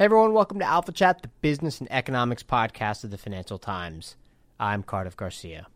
[0.00, 4.16] Hey everyone, welcome to Alphachat, the business and economics podcast of the Financial Times.
[4.58, 5.66] I'm Cardiff Garcia.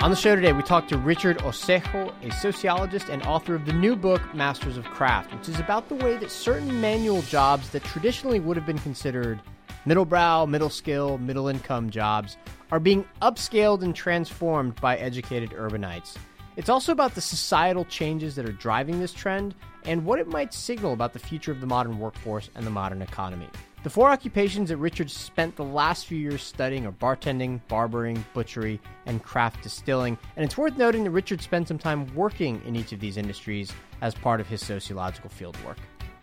[0.00, 3.74] On the show today, we talked to Richard Ocejo, a sociologist and author of the
[3.74, 7.84] new book, Masters of Craft, which is about the way that certain manual jobs that
[7.84, 9.38] traditionally would have been considered
[9.84, 12.38] middlebrow, middle skill, middle income jobs
[12.70, 16.16] are being upscaled and transformed by educated urbanites.
[16.56, 20.54] It's also about the societal changes that are driving this trend and what it might
[20.54, 23.48] signal about the future of the modern workforce and the modern economy.
[23.82, 28.80] The four occupations that Richard spent the last few years studying are bartending, barbering, butchery,
[29.04, 30.16] and craft distilling.
[30.36, 33.72] And it's worth noting that Richard spent some time working in each of these industries
[34.00, 35.76] as part of his sociological fieldwork.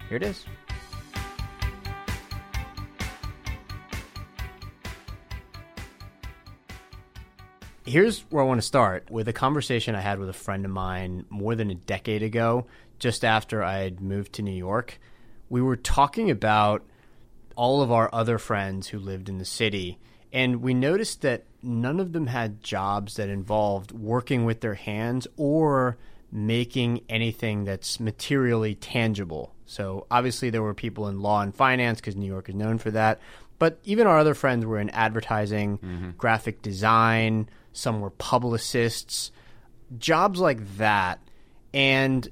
[0.08, 0.45] Here it is.
[7.85, 10.71] Here's where I want to start with a conversation I had with a friend of
[10.71, 12.67] mine more than a decade ago,
[12.99, 14.99] just after I had moved to New York.
[15.49, 16.85] We were talking about
[17.55, 19.97] all of our other friends who lived in the city,
[20.31, 25.27] and we noticed that none of them had jobs that involved working with their hands
[25.35, 25.97] or
[26.31, 29.53] making anything that's materially tangible.
[29.65, 32.91] So obviously there were people in law and finance because New York is known for
[32.91, 33.19] that.
[33.59, 36.09] But even our other friends were in advertising, mm-hmm.
[36.11, 39.31] graphic design, some were publicists,
[39.97, 41.19] jobs like that.
[41.73, 42.27] And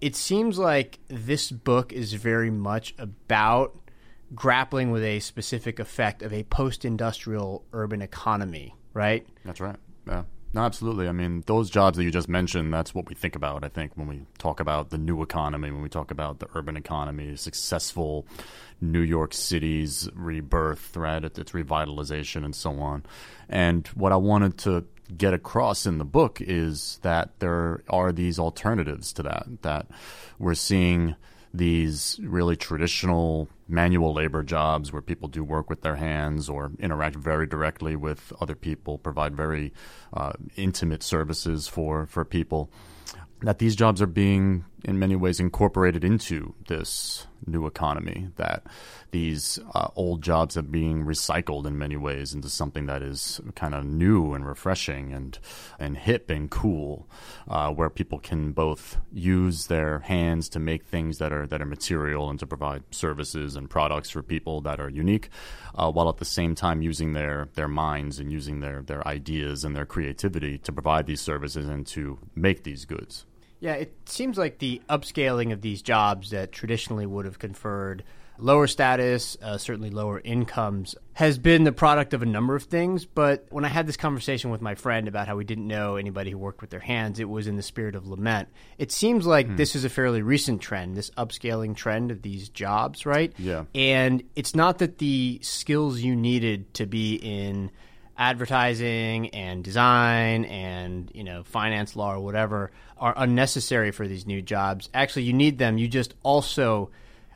[0.00, 3.76] it seems like this book is very much about
[4.34, 9.26] grappling with a specific effect of a post-industrial urban economy, right?
[9.44, 9.76] That's right.
[10.06, 10.24] Yeah.
[10.58, 11.06] Absolutely.
[11.06, 13.92] I mean, those jobs that you just mentioned, that's what we think about, I think,
[13.94, 18.26] when we talk about the new economy, when we talk about the urban economy, successful
[18.80, 21.22] New York City's rebirth, right?
[21.22, 23.04] Its revitalization and so on.
[23.48, 24.84] And what I wanted to
[25.16, 29.86] get across in the book is that there are these alternatives to that, that
[30.40, 31.14] we're seeing
[31.52, 37.16] these really traditional manual labor jobs where people do work with their hands or interact
[37.16, 39.72] very directly with other people, provide very
[40.12, 42.70] uh, intimate services for, for people,
[43.42, 48.64] that these jobs are being, in many ways, incorporated into this new economy, that
[49.10, 53.74] these uh, old jobs are being recycled in many ways into something that is kind
[53.74, 55.38] of new and refreshing and
[55.78, 57.08] and hip and cool,
[57.48, 61.66] uh, where people can both use their hands to make things that are that are
[61.66, 65.28] material and to provide services and products for people that are unique,
[65.74, 69.64] uh, while at the same time using their their minds and using their their ideas
[69.64, 73.24] and their creativity to provide these services and to make these goods.
[73.60, 78.04] Yeah, it seems like the upscaling of these jobs that traditionally would have conferred
[78.38, 83.04] lower status, uh, certainly lower incomes, has been the product of a number of things.
[83.04, 86.30] But when I had this conversation with my friend about how we didn't know anybody
[86.30, 88.48] who worked with their hands, it was in the spirit of lament.
[88.78, 89.56] It seems like hmm.
[89.56, 93.32] this is a fairly recent trend, this upscaling trend of these jobs, right?
[93.38, 93.64] Yeah.
[93.74, 97.70] And it's not that the skills you needed to be in
[98.18, 104.42] advertising and design and you know finance law or whatever are unnecessary for these new
[104.42, 104.90] jobs.
[104.92, 105.78] Actually, you need them.
[105.78, 106.90] You just also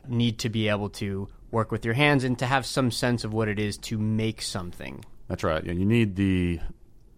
[0.07, 3.33] need to be able to work with your hands and to have some sense of
[3.33, 5.05] what it is to make something.
[5.27, 5.63] That's right.
[5.63, 6.59] You need the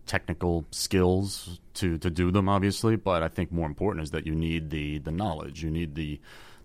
[0.05, 4.35] technical skills to, to do them, obviously, but I think more important is that you
[4.35, 5.63] need the, the knowledge.
[5.63, 6.19] You need the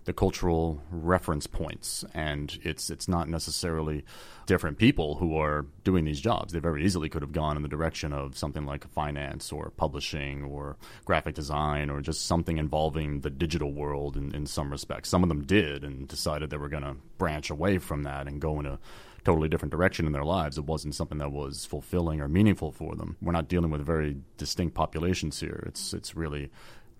[0.05, 4.03] the cultural reference points, and it's it's not necessarily
[4.47, 6.53] different people who are doing these jobs.
[6.53, 10.43] They very easily could have gone in the direction of something like finance or publishing
[10.43, 15.09] or graphic design or just something involving the digital world in, in some respects.
[15.09, 18.41] Some of them did and decided they were going to branch away from that and
[18.41, 18.79] go in a
[19.23, 20.57] totally different direction in their lives.
[20.57, 23.17] It wasn't something that was fulfilling or meaningful for them.
[23.21, 25.63] We're not dealing with very distinct populations here.
[25.67, 26.49] It's it's really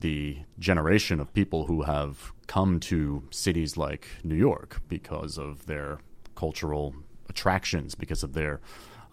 [0.01, 5.99] the generation of people who have come to cities like New York because of their
[6.35, 6.93] cultural
[7.29, 8.59] attractions, because of their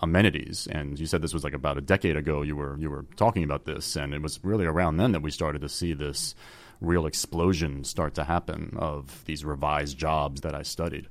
[0.00, 0.66] amenities.
[0.70, 2.42] And you said this was like about a decade ago.
[2.42, 5.30] You were you were talking about this, and it was really around then that we
[5.30, 6.34] started to see this
[6.80, 11.08] real explosion start to happen of these revised jobs that I studied.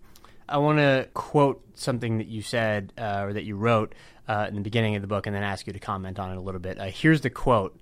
[0.49, 3.93] I want to quote something that you said uh, or that you wrote
[4.29, 6.37] uh, in the beginning of the book and then ask you to comment on it
[6.37, 6.79] a little bit.
[6.79, 7.77] Uh, here's the quote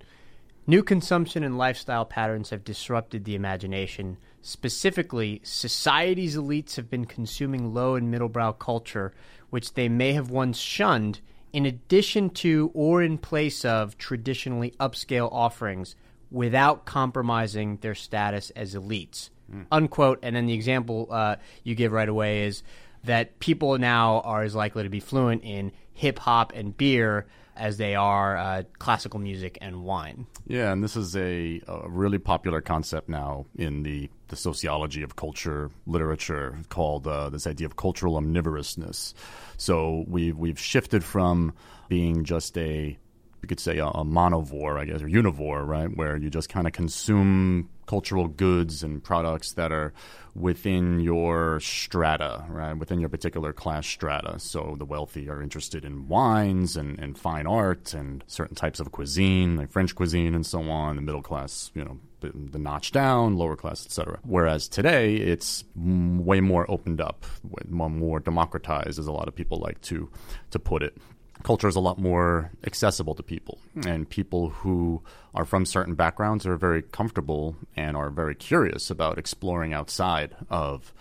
[0.67, 4.17] New consumption and lifestyle patterns have disrupted the imagination.
[4.41, 9.13] Specifically, society's elites have been consuming low and middlebrow culture,
[9.51, 11.21] which they may have once shunned,
[11.53, 15.95] in addition to or in place of traditionally upscale offerings
[16.31, 19.29] without compromising their status as elites.
[19.53, 19.67] Mm.
[19.71, 20.19] Unquote.
[20.23, 22.63] And then the example uh, you give right away is
[23.03, 27.77] that people now are as likely to be fluent in hip hop and beer as
[27.77, 30.27] they are uh, classical music and wine.
[30.47, 35.15] Yeah, and this is a, a, really popular concept now in the, the sociology of
[35.15, 39.13] culture literature called uh, this idea of cultural omnivorousness.
[39.57, 41.53] So we've, we've shifted from
[41.87, 42.97] being just a
[43.45, 46.65] you could say a, a monovore, I guess, or univore, right, where you just kind
[46.65, 49.93] of consume cultural goods and products that are
[50.33, 54.37] within your strata, right, within your particular class strata.
[54.37, 58.91] So the wealthy are interested in wines and, and fine art and certain types of
[58.91, 60.97] cuisine, like French cuisine and so on.
[60.97, 64.19] The middle class, you know, the, notch down, lower class, etc.
[64.23, 67.25] Whereas today, it's way more opened up,
[67.69, 70.09] more democratized, as a lot of people like to
[70.51, 70.97] to put it
[71.45, 73.59] culture is a lot more accessible to people.
[73.85, 75.03] And people who
[75.35, 80.91] are from certain backgrounds are very comfortable and are very curious about exploring outside of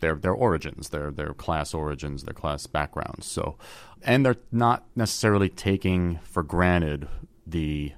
[0.00, 3.26] their their origins, their their class origins, their class backgrounds.
[3.26, 3.58] So,
[4.02, 7.06] and they're not necessarily taking for granted
[7.46, 7.92] the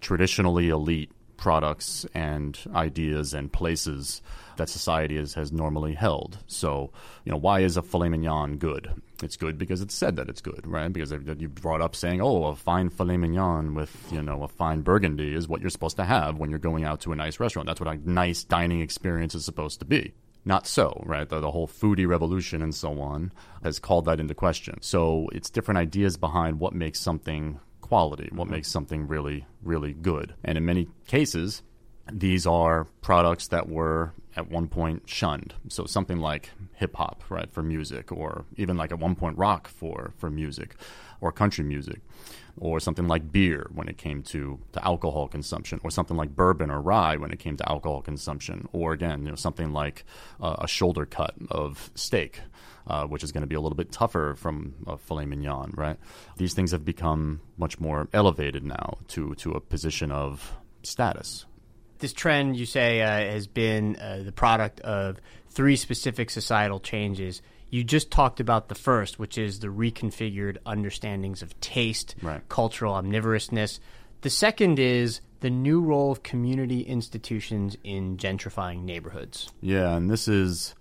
[0.00, 4.22] traditionally elite products and ideas and places
[4.56, 6.38] that society is, has normally held.
[6.46, 6.92] So,
[7.24, 9.02] you know, why is a filet mignon good?
[9.24, 10.92] It's good because it's said that it's good, right?
[10.92, 14.82] Because you brought up saying, oh, a fine filet mignon with, you know, a fine
[14.82, 17.66] burgundy is what you're supposed to have when you're going out to a nice restaurant.
[17.66, 20.12] That's what a nice dining experience is supposed to be.
[20.44, 21.28] Not so, right?
[21.28, 23.32] The, the whole foodie revolution and so on
[23.62, 24.82] has called that into question.
[24.82, 28.52] So it's different ideas behind what makes something quality, what mm-hmm.
[28.52, 30.34] makes something really, really good.
[30.44, 31.62] And in many cases,
[32.12, 35.54] these are products that were at one point shunned.
[35.68, 39.68] So something like hip hop, right, for music, or even like at one point rock
[39.68, 40.76] for, for music,
[41.20, 42.00] or country music,
[42.58, 46.70] or something like beer when it came to, to alcohol consumption, or something like bourbon
[46.70, 50.04] or rye when it came to alcohol consumption, or again, you know, something like
[50.40, 52.40] uh, a shoulder cut of steak.
[52.86, 55.96] Uh, which is going to be a little bit tougher from a filet mignon, right?
[56.36, 60.52] These things have become much more elevated now to to a position of
[60.82, 61.46] status,
[62.04, 65.18] this trend you say uh, has been uh, the product of
[65.48, 67.40] three specific societal changes.
[67.70, 72.46] You just talked about the first, which is the reconfigured understandings of taste, right.
[72.50, 73.80] cultural omnivorousness.
[74.20, 79.50] The second is the new role of community institutions in gentrifying neighborhoods.
[79.62, 80.74] Yeah, and this is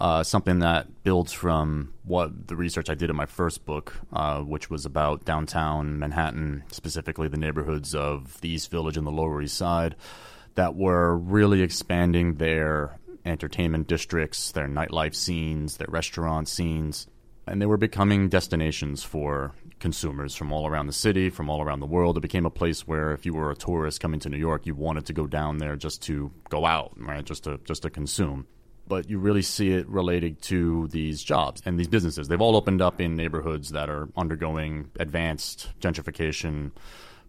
[0.00, 4.42] uh, something that builds from what the research I did in my first book, uh,
[4.42, 9.42] which was about downtown Manhattan, specifically the neighborhoods of the East Village and the Lower
[9.42, 9.96] East Side
[10.54, 17.06] that were really expanding their entertainment districts, their nightlife scenes, their restaurant scenes,
[17.46, 21.80] and they were becoming destinations for consumers from all around the city, from all around
[21.80, 22.16] the world.
[22.16, 24.74] It became a place where if you were a tourist coming to New York, you
[24.74, 27.24] wanted to go down there just to go out, right?
[27.24, 28.46] Just to just to consume.
[28.86, 32.28] But you really see it related to these jobs and these businesses.
[32.28, 36.72] They've all opened up in neighborhoods that are undergoing advanced gentrification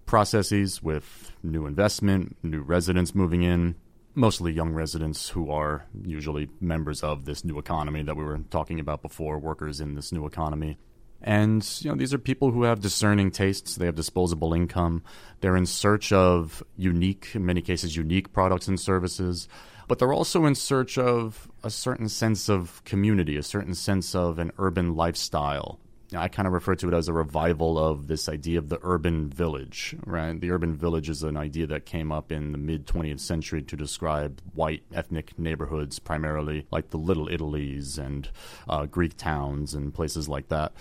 [0.09, 3.75] processes with new investment, new residents moving in,
[4.15, 8.79] mostly young residents who are usually members of this new economy that we were talking
[8.79, 10.79] about before, workers in this new economy.
[11.21, 13.75] And you know, these are people who have discerning tastes.
[13.75, 15.03] They have disposable income.
[15.41, 19.47] They're in search of unique, in many cases, unique products and services.
[19.87, 24.39] But they're also in search of a certain sense of community, a certain sense of
[24.39, 25.79] an urban lifestyle
[26.15, 29.29] I kind of refer to it as a revival of this idea of the urban
[29.29, 30.39] village, right?
[30.39, 33.75] The urban village is an idea that came up in the mid 20th century to
[33.75, 38.27] describe white ethnic neighborhoods, primarily like the Little Italies and
[38.67, 40.73] uh, Greek towns and places like that,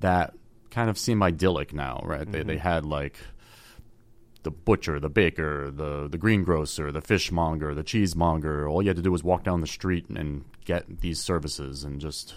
[0.00, 0.34] that
[0.70, 2.22] kind of seem idyllic now, right?
[2.22, 2.32] Mm-hmm.
[2.32, 3.16] They, they had like
[4.44, 8.70] the butcher, the baker, the the greengrocer, the fishmonger, the cheesemonger.
[8.70, 12.00] All you had to do was walk down the street and get these services and
[12.00, 12.36] just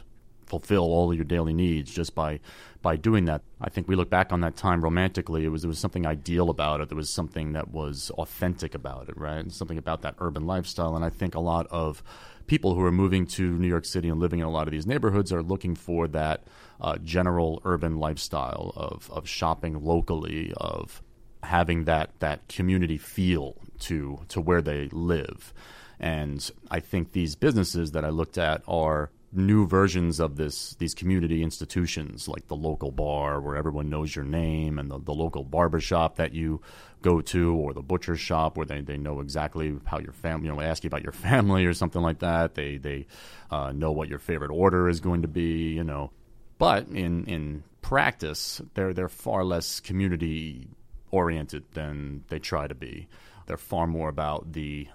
[0.52, 2.40] fulfill all your daily needs just by
[2.82, 3.42] by doing that.
[3.62, 5.46] I think we look back on that time romantically.
[5.46, 6.90] It was there was something ideal about it.
[6.90, 9.40] There was something that was authentic about it, right?
[9.40, 10.94] And something about that urban lifestyle.
[10.98, 12.04] And I think a lot of
[12.48, 14.86] people who are moving to New York City and living in a lot of these
[14.86, 16.44] neighborhoods are looking for that
[16.82, 21.02] uh, general urban lifestyle of of shopping locally, of
[21.44, 25.54] having that that community feel to to where they live.
[25.98, 30.94] And I think these businesses that I looked at are new versions of this these
[30.94, 35.44] community institutions like the local bar where everyone knows your name and the, the local
[35.44, 36.62] barber shop that you
[37.02, 40.54] go to or the butcher shop where they, they know exactly how your family you
[40.54, 42.56] know ask you about your family or something like that.
[42.56, 43.08] They they
[43.50, 46.12] uh, know what your favorite order is going to be you know.
[46.58, 50.68] But in in practice they're they're far less community
[51.10, 53.08] oriented than they try to be.
[53.48, 54.88] They're far more about the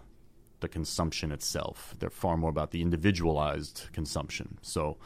[0.60, 1.94] the consumption itself.
[1.98, 4.58] They're far more about the individualized consumption.
[4.62, 4.96] So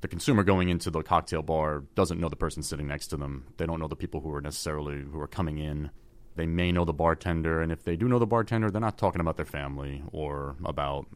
[0.00, 3.46] the consumer going into the cocktail bar doesn't know the person sitting next to them.
[3.56, 5.90] They don't know the people who are necessarily who are coming in.
[6.36, 9.20] They may know the bartender, and if they do know the bartender, they're not talking
[9.20, 11.06] about their family or about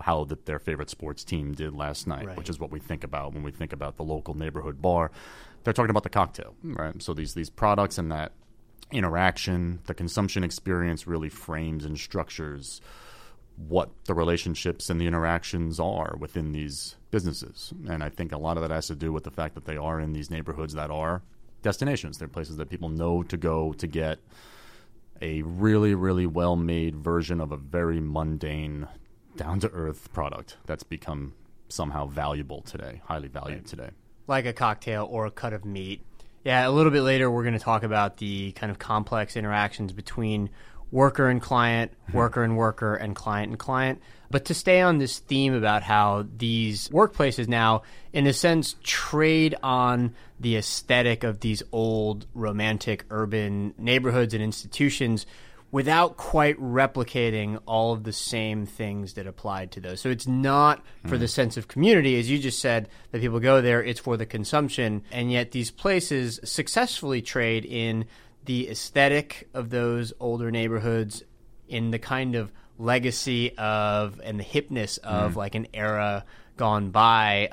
[0.00, 2.36] how the, their favorite sports team did last night, right.
[2.38, 5.10] which is what we think about when we think about the local neighborhood bar.
[5.62, 7.00] They're talking about the cocktail, right?
[7.02, 8.32] So these these products and that
[8.90, 12.80] interaction, the consumption experience really frames and structures
[13.68, 17.72] what the relationships and the interactions are within these businesses.
[17.88, 19.76] And I think a lot of that has to do with the fact that they
[19.76, 21.22] are in these neighborhoods that are
[21.62, 22.18] destinations.
[22.18, 24.18] They're places that people know to go to get
[25.20, 28.88] a really, really well made version of a very mundane,
[29.36, 31.34] down to earth product that's become
[31.68, 33.90] somehow valuable today, highly valued today.
[34.26, 36.04] Like a cocktail or a cut of meat.
[36.44, 39.92] Yeah, a little bit later, we're going to talk about the kind of complex interactions
[39.92, 40.48] between
[40.90, 42.16] worker and client, hmm.
[42.16, 44.00] worker and worker, and client and client.
[44.30, 47.82] But to stay on this theme about how these workplaces now,
[48.12, 55.26] in a sense, trade on the aesthetic of these old romantic urban neighborhoods and institutions
[55.72, 60.00] without quite replicating all of the same things that applied to those.
[60.00, 61.30] So it's not for the hmm.
[61.30, 65.02] sense of community, as you just said, that people go there, it's for the consumption.
[65.12, 68.06] And yet these places successfully trade in
[68.44, 71.22] the aesthetic of those older neighborhoods
[71.68, 75.36] in the kind of legacy of and the hipness of mm.
[75.36, 76.24] like an era
[76.56, 77.50] gone by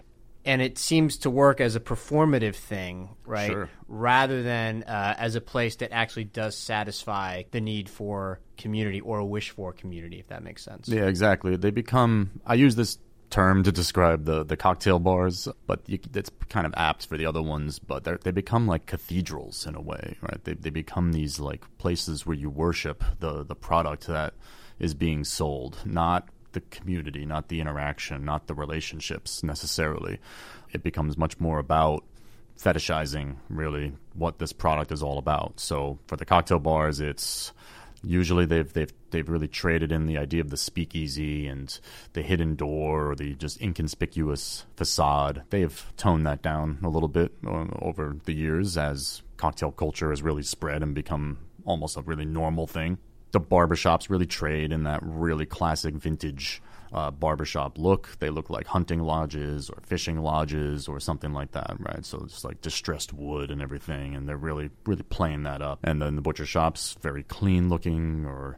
[0.48, 3.51] and it seems to work as a performative thing, right?
[3.51, 3.70] Sure.
[3.89, 9.20] Rather than uh, as a place that actually does satisfy the need for community or
[9.20, 10.88] a wish for community, if that makes sense.
[10.88, 11.58] Yeah, exactly.
[11.58, 12.39] They become.
[12.46, 12.98] I use this
[13.29, 17.25] term to describe the, the cocktail bars, but you, it's kind of apt for the
[17.25, 17.79] other ones.
[17.79, 20.43] But they they become like cathedrals in a way, right?
[20.43, 24.34] They, they become these like places where you worship the, the product that
[24.79, 30.19] is being sold, not the community, not the interaction, not the relationships necessarily.
[30.72, 32.03] It becomes much more about
[32.60, 35.60] fetishizing really what this product is all about.
[35.60, 37.53] So for the cocktail bars, it's
[38.04, 41.80] usually they've they've they've really traded in the idea of the speakeasy and
[42.13, 45.44] the hidden door or the just inconspicuous facade.
[45.50, 50.22] They've toned that down a little bit uh, over the years as cocktail culture has
[50.22, 52.98] really spread and become almost a really normal thing.
[53.32, 56.62] The barbershops really trade in that really classic vintage
[56.94, 58.10] uh, barbershop look.
[58.20, 62.06] They look like hunting lodges or fishing lodges or something like that, right?
[62.06, 65.79] So it's like distressed wood and everything, and they're really, really playing that up.
[65.84, 68.58] And then the butcher shops, very clean looking or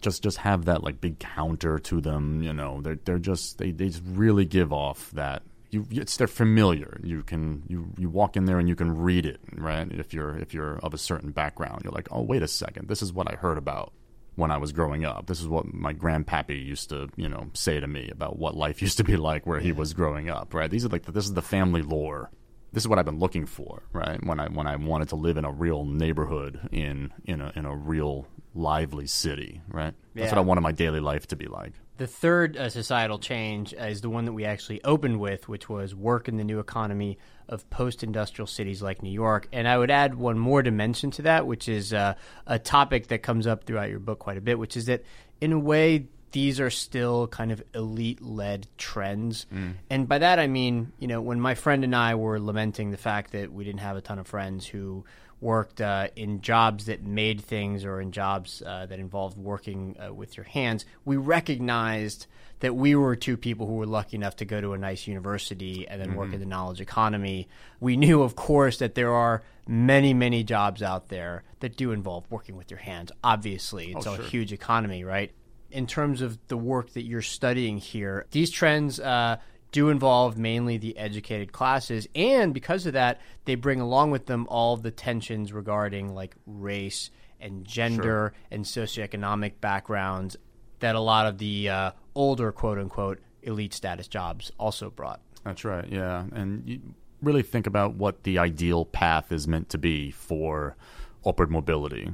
[0.00, 2.42] just just have that like big counter to them.
[2.42, 6.26] You know, they're they're just they they just really give off that you it's they're
[6.26, 7.00] familiar.
[7.02, 9.90] You can you you walk in there and you can read it, right?
[9.90, 13.02] If you're if you're of a certain background, you're like, oh wait a second, this
[13.02, 13.92] is what I heard about
[14.36, 15.26] when I was growing up.
[15.26, 18.82] This is what my grandpappy used to, you know, say to me about what life
[18.86, 20.70] used to be like where he was growing up, right?
[20.70, 22.30] These are like this is the family lore.
[22.72, 24.24] This is what I've been looking for, right?
[24.24, 27.64] When I when I wanted to live in a real neighborhood in in a in
[27.64, 29.94] a real lively city, right?
[30.14, 30.30] That's yeah.
[30.30, 31.72] what I wanted my daily life to be like.
[32.00, 35.94] The third uh, societal change is the one that we actually opened with, which was
[35.94, 39.48] work in the new economy of post industrial cities like New York.
[39.52, 42.14] And I would add one more dimension to that, which is uh,
[42.46, 45.02] a topic that comes up throughout your book quite a bit, which is that
[45.42, 49.44] in a way, these are still kind of elite led trends.
[49.52, 49.74] Mm.
[49.90, 52.96] And by that, I mean, you know, when my friend and I were lamenting the
[52.96, 55.04] fact that we didn't have a ton of friends who
[55.40, 60.12] worked uh, in jobs that made things or in jobs uh, that involved working uh,
[60.12, 62.26] with your hands, we recognized
[62.60, 65.88] that we were two people who were lucky enough to go to a nice university
[65.88, 66.18] and then mm-hmm.
[66.18, 67.48] work in the knowledge economy.
[67.80, 72.30] We knew, of course, that there are many, many jobs out there that do involve
[72.30, 73.10] working with your hands.
[73.24, 74.24] Obviously, it's oh, sure.
[74.24, 75.32] a huge economy, right?
[75.70, 79.38] In terms of the work that you're studying here, these trends uh,
[79.72, 84.46] do involve mainly the educated classes and because of that they bring along with them
[84.48, 87.10] all the tensions regarding like race
[87.40, 88.32] and gender sure.
[88.50, 90.36] and socioeconomic backgrounds
[90.80, 95.64] that a lot of the uh, older quote unquote elite status jobs also brought that's
[95.64, 96.80] right yeah and you
[97.22, 100.76] really think about what the ideal path is meant to be for
[101.24, 102.10] upward mobility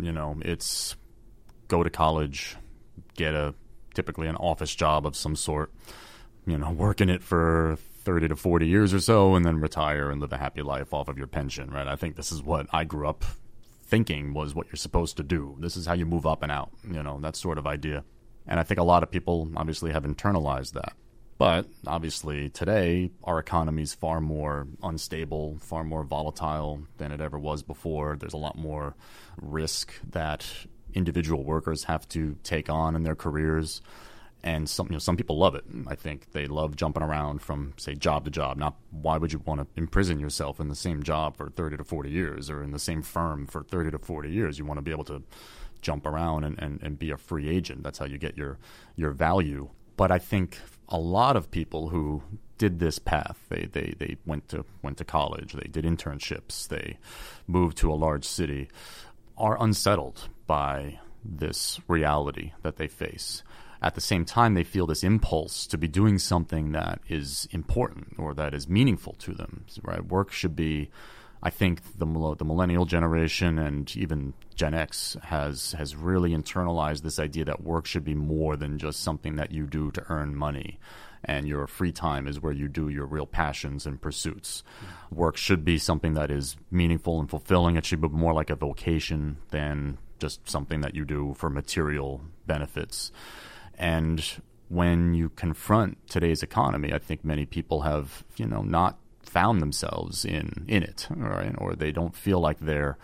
[0.00, 0.96] you know it's
[1.68, 2.56] go to college
[3.14, 3.54] get a
[3.94, 5.72] typically an office job of some sort
[6.46, 10.10] you know, work in it for 30 to 40 years or so and then retire
[10.10, 11.86] and live a happy life off of your pension, right?
[11.86, 13.24] I think this is what I grew up
[13.84, 15.56] thinking was what you're supposed to do.
[15.60, 18.04] This is how you move up and out, you know, that sort of idea.
[18.46, 20.92] And I think a lot of people obviously have internalized that.
[21.36, 27.38] But obviously, today, our economy is far more unstable, far more volatile than it ever
[27.38, 28.16] was before.
[28.16, 28.94] There's a lot more
[29.40, 30.46] risk that
[30.94, 33.82] individual workers have to take on in their careers
[34.44, 35.64] and some you know some people love it.
[35.88, 38.58] I think they love jumping around from say job to job.
[38.58, 41.84] Not why would you want to imprison yourself in the same job for thirty to
[41.84, 44.58] forty years or in the same firm for thirty to forty years?
[44.58, 45.22] You want to be able to
[45.80, 47.82] jump around and, and, and be a free agent.
[47.82, 48.58] That's how you get your
[48.96, 49.70] your value.
[49.96, 50.58] But I think
[50.88, 52.22] a lot of people who
[52.58, 56.98] did this path, they, they, they went to went to college, they did internships, they
[57.46, 58.68] moved to a large city,
[59.38, 63.42] are unsettled by this reality that they face
[63.84, 68.14] at the same time, they feel this impulse to be doing something that is important
[68.16, 69.66] or that is meaningful to them.
[69.82, 70.02] Right?
[70.04, 70.90] Work should be.
[71.42, 72.06] I think the
[72.38, 77.84] the millennial generation and even Gen X has has really internalized this idea that work
[77.84, 80.78] should be more than just something that you do to earn money,
[81.22, 84.62] and your free time is where you do your real passions and pursuits.
[84.62, 85.16] Mm-hmm.
[85.16, 87.76] Work should be something that is meaningful and fulfilling.
[87.76, 92.22] It should be more like a vocation than just something that you do for material
[92.46, 93.12] benefits.
[93.78, 94.24] And
[94.68, 100.24] when you confront today's economy, I think many people have, you know, not found themselves
[100.24, 101.54] in in it, right?
[101.58, 102.98] Or they don't feel like they're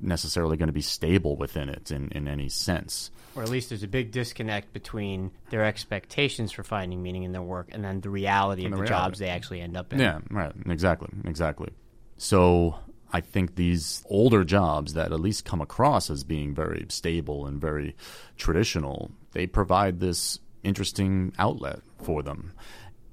[0.00, 3.10] necessarily going to be stable within it in, in any sense.
[3.34, 7.42] Or at least there's a big disconnect between their expectations for finding meaning in their
[7.42, 9.06] work and then the reality and of the, the reality.
[9.06, 9.98] jobs they actually end up in.
[9.98, 10.52] Yeah, right.
[10.66, 11.08] Exactly.
[11.24, 11.70] Exactly.
[12.16, 12.78] So
[13.12, 17.60] I think these older jobs that at least come across as being very stable and
[17.60, 17.96] very
[18.36, 22.52] traditional, they provide this interesting outlet for them.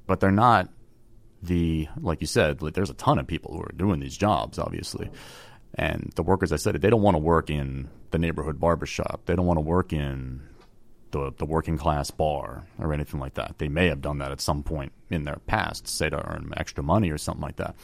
[0.08, 0.70] But they're not
[1.44, 5.12] the, like you said, there's a ton of people who are doing these jobs, obviously.
[5.76, 9.22] And the workers, I said, they don't want to work in the neighborhood barbershop.
[9.28, 10.42] They don't want to work in
[11.12, 13.60] the, the working class bar or anything like that.
[13.60, 16.84] They may have done that at some point in their past, say to earn extra
[16.84, 17.76] money or something like that.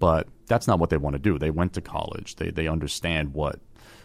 [0.00, 1.38] But that's not what they want to do.
[1.38, 2.34] They went to college.
[2.34, 3.60] They they understand what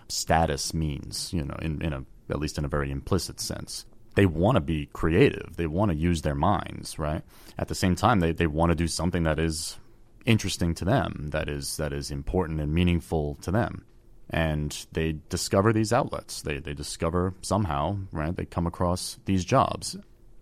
[0.10, 3.86] status means, you know, in, in a at least in a very implicit sense.
[4.15, 5.56] They want to be creative.
[5.56, 7.24] They want to use their minds, right?
[7.58, 9.78] At the same time, they, they want to do something that is
[10.26, 13.86] interesting to them, that is that is important and meaningful to them.
[14.30, 16.42] And they discover these outlets.
[16.42, 18.36] They they discover somehow, right?
[18.36, 19.98] They come across these jobs.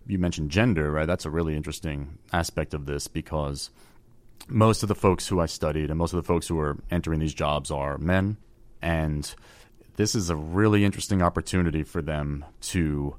[0.06, 1.06] You mentioned gender, right?
[1.06, 3.70] That's a really interesting aspect of this because
[4.48, 7.20] most of the folks who I studied and most of the folks who are entering
[7.20, 8.38] these jobs are men.
[8.80, 9.34] And
[9.98, 13.16] this is a really interesting opportunity for them to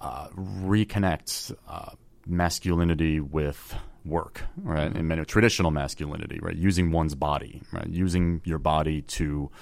[0.00, 1.92] uh, reconnect uh,
[2.26, 4.92] masculinity with work, right?
[4.92, 5.12] Mm-hmm.
[5.12, 6.56] And traditional masculinity, right?
[6.56, 7.86] Using one's body, right?
[7.86, 9.52] Using your body to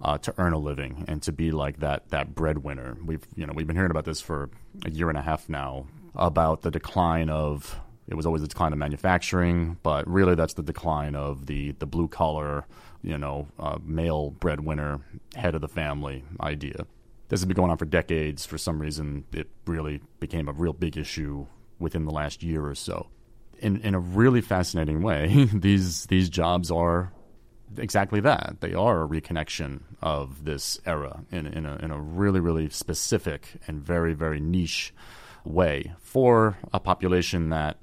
[0.00, 2.96] uh, to earn a living and to be like that that breadwinner.
[3.04, 4.50] We've you know we've been hearing about this for
[4.84, 8.72] a year and a half now about the decline of it was always the decline
[8.72, 12.66] of manufacturing, but really that's the decline of the, the blue collar,
[13.02, 15.00] you know, uh, male breadwinner,
[15.34, 16.86] head of the family idea.
[17.28, 18.44] This has been going on for decades.
[18.44, 21.46] For some reason, it really became a real big issue
[21.78, 23.08] within the last year or so.
[23.58, 27.12] In, in a really fascinating way, these these jobs are
[27.78, 28.56] exactly that.
[28.60, 33.48] They are a reconnection of this era in, in, a, in a really, really specific
[33.66, 34.92] and very, very niche
[35.44, 37.78] way for a population that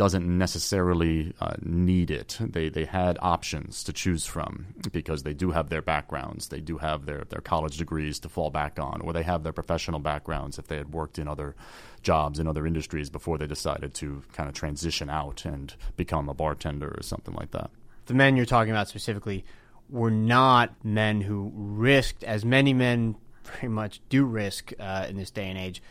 [0.00, 2.38] doesn't necessarily uh, need it.
[2.40, 6.78] They they had options to choose from because they do have their backgrounds, they do
[6.78, 10.58] have their their college degrees to fall back on, or they have their professional backgrounds
[10.58, 11.54] if they had worked in other
[12.02, 16.34] jobs in other industries before they decided to kind of transition out and become a
[16.34, 17.70] bartender or something like that.
[18.06, 19.44] The men you're talking about specifically
[19.90, 25.30] were not men who risked, as many men very much do risk uh, in this
[25.30, 25.82] day and age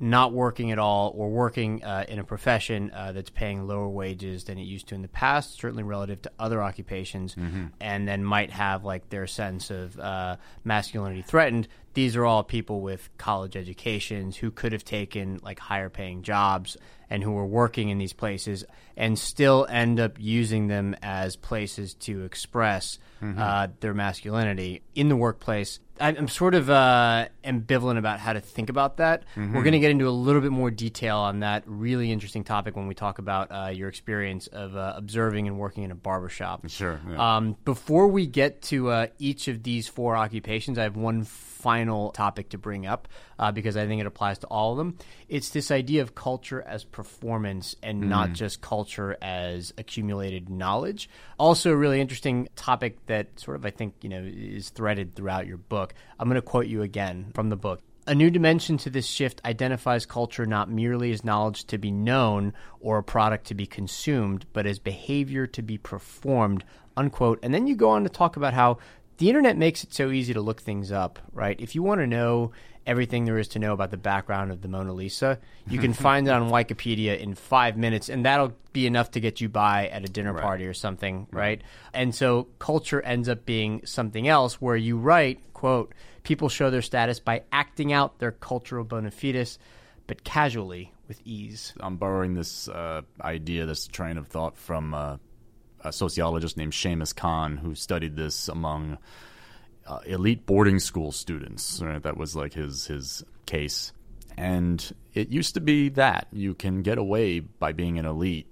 [0.00, 4.44] not working at all or working uh, in a profession uh, that's paying lower wages
[4.44, 7.66] than it used to in the past, certainly relative to other occupations, mm-hmm.
[7.80, 11.68] and then might have like their sense of uh, masculinity threatened.
[11.98, 16.76] These are all people with college educations who could have taken like higher paying jobs
[17.10, 18.64] and who were working in these places
[18.96, 23.36] and still end up using them as places to express mm-hmm.
[23.36, 25.80] uh, their masculinity in the workplace.
[26.00, 29.24] I'm sort of uh, ambivalent about how to think about that.
[29.34, 29.56] Mm-hmm.
[29.56, 32.76] We're going to get into a little bit more detail on that really interesting topic
[32.76, 36.68] when we talk about uh, your experience of uh, observing and working in a barbershop.
[36.68, 37.00] Sure.
[37.10, 37.36] Yeah.
[37.36, 41.24] Um, before we get to uh, each of these four occupations, I have one
[41.58, 44.96] final topic to bring up uh, because I think it applies to all of them.
[45.28, 48.08] It's this idea of culture as performance and mm.
[48.08, 51.10] not just culture as accumulated knowledge.
[51.38, 55.46] Also, a really interesting topic that sort of I think you know is threaded throughout
[55.46, 55.94] your book.
[56.18, 57.80] I'm going to quote you again from the book.
[58.06, 62.54] A new dimension to this shift identifies culture not merely as knowledge to be known
[62.80, 66.64] or a product to be consumed, but as behavior to be performed,
[66.96, 67.38] unquote.
[67.42, 68.78] And then you go on to talk about how
[69.18, 71.60] the internet makes it so easy to look things up, right?
[71.60, 72.52] If you want to know
[72.86, 76.26] everything there is to know about the background of the Mona Lisa, you can find
[76.26, 80.04] it on Wikipedia in five minutes, and that'll be enough to get you by at
[80.04, 80.42] a dinner right.
[80.42, 81.40] party or something, right.
[81.40, 81.62] right?
[81.92, 86.82] And so culture ends up being something else where you write, quote, People show their
[86.82, 89.58] status by acting out their cultural bona fides,
[90.06, 91.72] but casually with ease.
[91.80, 95.16] I'm borrowing this uh, idea, this train of thought from uh,
[95.82, 98.98] a sociologist named Shamus Khan, who studied this among
[99.86, 101.80] uh, elite boarding school students.
[101.82, 102.02] Right?
[102.02, 103.92] That was like his his case.
[104.36, 108.46] And it used to be that you can get away by being an elite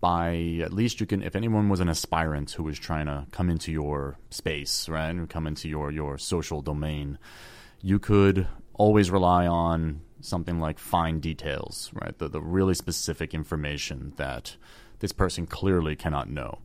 [0.00, 3.50] by at least you can if anyone was an aspirant who was trying to come
[3.50, 7.18] into your space right and come into your your social domain
[7.82, 14.12] you could always rely on something like fine details right the, the really specific information
[14.16, 14.56] that
[15.00, 16.58] this person clearly cannot know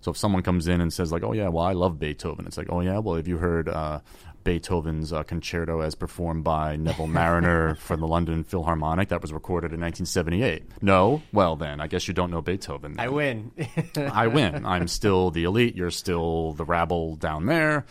[0.00, 2.56] so if someone comes in and says like oh yeah well i love beethoven it's
[2.56, 4.00] like oh yeah well have you heard uh,
[4.44, 9.72] Beethoven's uh, concerto as performed by Neville Marriner for the London Philharmonic that was recorded
[9.72, 10.82] in 1978.
[10.82, 11.22] No?
[11.32, 12.94] Well, then, I guess you don't know Beethoven.
[12.94, 13.04] Then.
[13.04, 13.52] I win.
[13.96, 14.64] I win.
[14.66, 15.76] I'm still the elite.
[15.76, 17.84] You're still the rabble down there.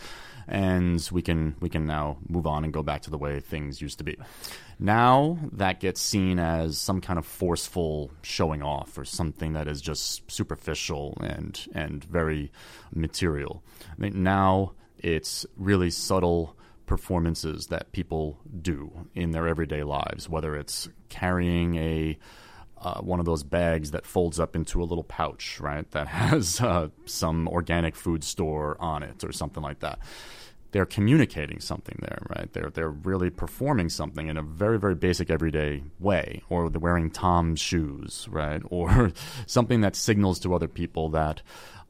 [0.50, 3.80] And we can we can now move on and go back to the way things
[3.80, 4.16] used to be.
[4.80, 9.80] Now that gets seen as some kind of forceful showing off or something that is
[9.80, 12.50] just superficial and and very
[12.92, 13.62] material.
[13.88, 20.56] I mean, now it's really subtle performances that people do in their everyday lives, whether
[20.56, 22.18] it's carrying a
[22.80, 25.88] uh, one of those bags that folds up into a little pouch, right?
[25.90, 30.00] That has uh, some organic food store on it or something like that.
[30.72, 32.52] They're communicating something there, right?
[32.52, 37.10] They're they're really performing something in a very very basic everyday way, or they're wearing
[37.10, 38.62] Tom's shoes, right?
[38.70, 39.12] Or
[39.46, 41.42] something that signals to other people that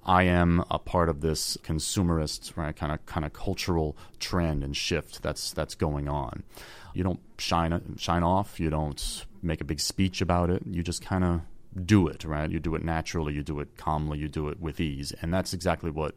[0.04, 4.76] I am a part of this consumerist right, kind of kind of cultural trend and
[4.76, 6.42] shift that's that's going on.
[6.94, 8.58] You don't shine shine off.
[8.58, 10.62] You don't make a big speech about it.
[10.66, 11.40] You just kind of
[11.84, 12.50] do it, right?
[12.50, 13.34] You do it naturally.
[13.34, 14.18] You do it calmly.
[14.18, 16.16] You do it with ease, and that's exactly what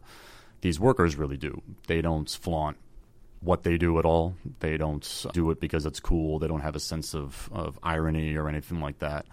[0.63, 1.61] these workers really do.
[1.87, 2.77] They don't flaunt
[3.41, 4.35] what they do at all.
[4.61, 6.39] They don't do it because it's cool.
[6.39, 9.25] They don't have a sense of, of irony or anything like that.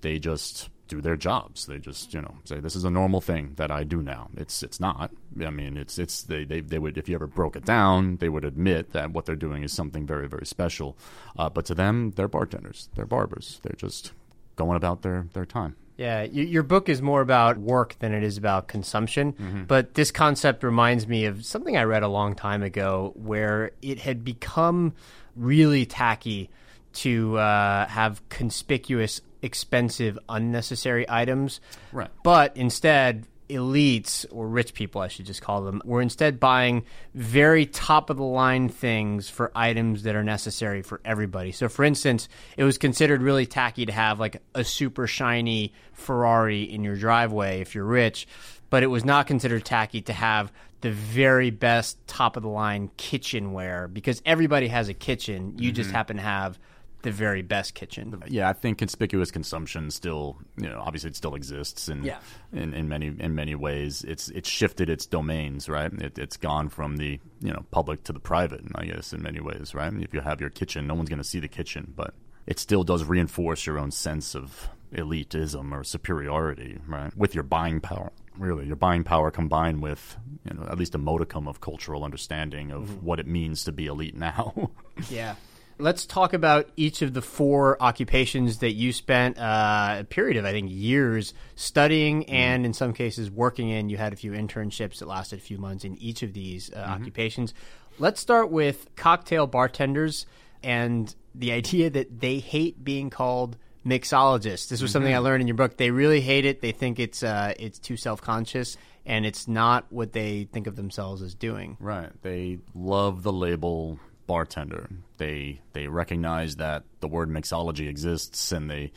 [0.00, 1.66] They just do their jobs.
[1.66, 4.28] They just, you know, say this is a normal thing that I do now.
[4.36, 5.12] It's it's not.
[5.40, 8.28] I mean, it's it's they they, they would if you ever broke it down, they
[8.28, 10.98] would admit that what they're doing is something very very special.
[11.38, 13.60] Uh, but to them, they're bartenders, they're barbers.
[13.62, 14.12] They're just
[14.56, 15.76] going about their their time.
[16.02, 19.34] Yeah, your book is more about work than it is about consumption.
[19.34, 19.64] Mm-hmm.
[19.64, 24.00] But this concept reminds me of something I read a long time ago where it
[24.00, 24.94] had become
[25.36, 26.50] really tacky
[26.94, 31.60] to uh, have conspicuous expensive, unnecessary items.
[31.92, 32.10] Right.
[32.24, 36.84] But instead, elites or rich people, I should just call them, were instead buying
[37.14, 41.52] very top of the line things for items that are necessary for everybody.
[41.52, 46.62] So, for instance, it was considered really tacky to have like a super shiny Ferrari
[46.62, 48.26] in your driveway if you're rich,
[48.70, 52.90] but it was not considered tacky to have the very best top of the line
[52.96, 55.54] kitchenware because everybody has a kitchen.
[55.58, 55.76] You mm-hmm.
[55.76, 56.58] just happen to have
[57.02, 58.22] the very best kitchen.
[58.28, 62.18] Yeah, I think conspicuous consumption still, you know, obviously it still exists, and yeah.
[62.52, 65.92] in, in many in many ways, it's it's shifted its domains, right?
[65.92, 69.40] It, it's gone from the you know public to the private, I guess, in many
[69.40, 69.92] ways, right?
[69.92, 72.14] If you have your kitchen, no one's going to see the kitchen, but
[72.46, 77.16] it still does reinforce your own sense of elitism or superiority, right?
[77.16, 80.16] With your buying power, really, your buying power combined with
[80.48, 83.06] you know at least a modicum of cultural understanding of mm-hmm.
[83.06, 84.70] what it means to be elite now.
[85.10, 85.34] yeah.
[85.78, 90.44] Let's talk about each of the four occupations that you spent uh, a period of,
[90.44, 92.34] I think, years studying mm-hmm.
[92.34, 93.88] and in some cases working in.
[93.88, 96.76] You had a few internships that lasted a few months in each of these uh,
[96.76, 96.90] mm-hmm.
[96.92, 97.54] occupations.
[97.98, 100.26] Let's start with cocktail bartenders
[100.62, 104.68] and the idea that they hate being called mixologists.
[104.68, 104.86] This was mm-hmm.
[104.88, 105.76] something I learned in your book.
[105.76, 106.60] They really hate it.
[106.60, 110.76] They think it's uh, it's too self conscious and it's not what they think of
[110.76, 111.76] themselves as doing.
[111.80, 112.10] Right.
[112.22, 113.98] They love the label
[114.32, 114.88] bartender.
[115.18, 118.90] They they recognize that the word mixology exists, and they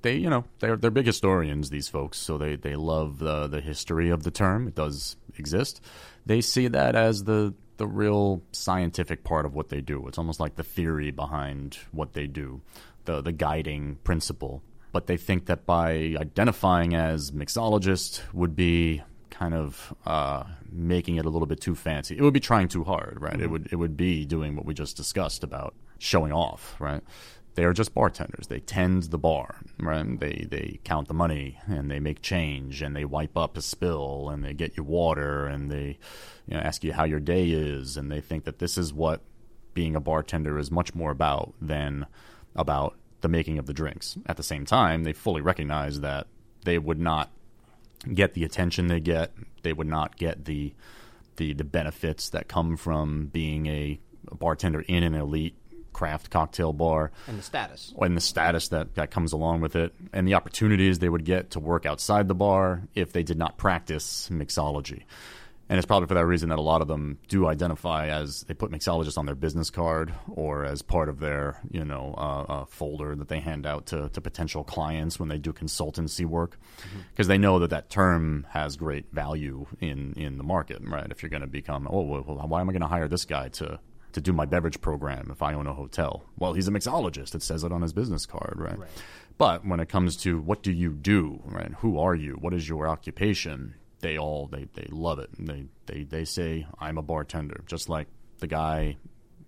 [0.00, 1.68] they you know they're they're big historians.
[1.68, 4.66] These folks, so they they love the the history of the term.
[4.66, 5.82] It does exist.
[6.24, 10.08] They see that as the the real scientific part of what they do.
[10.08, 12.62] It's almost like the theory behind what they do,
[13.04, 14.62] the the guiding principle.
[14.90, 19.02] But they think that by identifying as mixologist would be
[19.32, 22.16] kind of uh, making it a little bit too fancy.
[22.16, 23.32] It would be trying too hard, right?
[23.32, 23.42] Mm-hmm.
[23.42, 27.02] It would it would be doing what we just discussed about showing off, right?
[27.54, 28.46] They are just bartenders.
[28.46, 30.18] They tend the bar, right?
[30.18, 34.30] They they count the money and they make change and they wipe up a spill
[34.30, 35.98] and they get you water and they
[36.46, 39.22] you know, ask you how your day is and they think that this is what
[39.74, 42.06] being a bartender is much more about than
[42.54, 44.18] about the making of the drinks.
[44.26, 46.26] At the same time, they fully recognize that
[46.64, 47.30] they would not
[48.12, 49.32] get the attention they get.
[49.62, 50.74] They would not get the
[51.36, 53.98] the, the benefits that come from being a,
[54.30, 55.56] a bartender in an elite
[55.92, 57.10] craft cocktail bar.
[57.26, 57.94] And the status.
[57.98, 59.94] And the status that, that comes along with it.
[60.12, 63.56] And the opportunities they would get to work outside the bar if they did not
[63.56, 65.04] practice mixology
[65.72, 68.52] and it's probably for that reason that a lot of them do identify as they
[68.52, 72.64] put mixologist on their business card or as part of their you know uh, uh,
[72.66, 77.24] folder that they hand out to, to potential clients when they do consultancy work because
[77.24, 77.28] mm-hmm.
[77.28, 81.30] they know that that term has great value in in the market right if you're
[81.30, 83.80] going to become oh well, why am I going to hire this guy to
[84.12, 86.22] to do my beverage program if I own a hotel.
[86.38, 87.34] Well, he's a mixologist.
[87.34, 88.78] It says it on his business card, right?
[88.78, 88.90] right?
[89.38, 91.72] But when it comes to what do you do, right?
[91.78, 92.34] Who are you?
[92.34, 93.74] What is your occupation?
[94.02, 95.30] They all they, they love it.
[95.38, 98.08] They they they say I'm a bartender, just like
[98.40, 98.96] the guy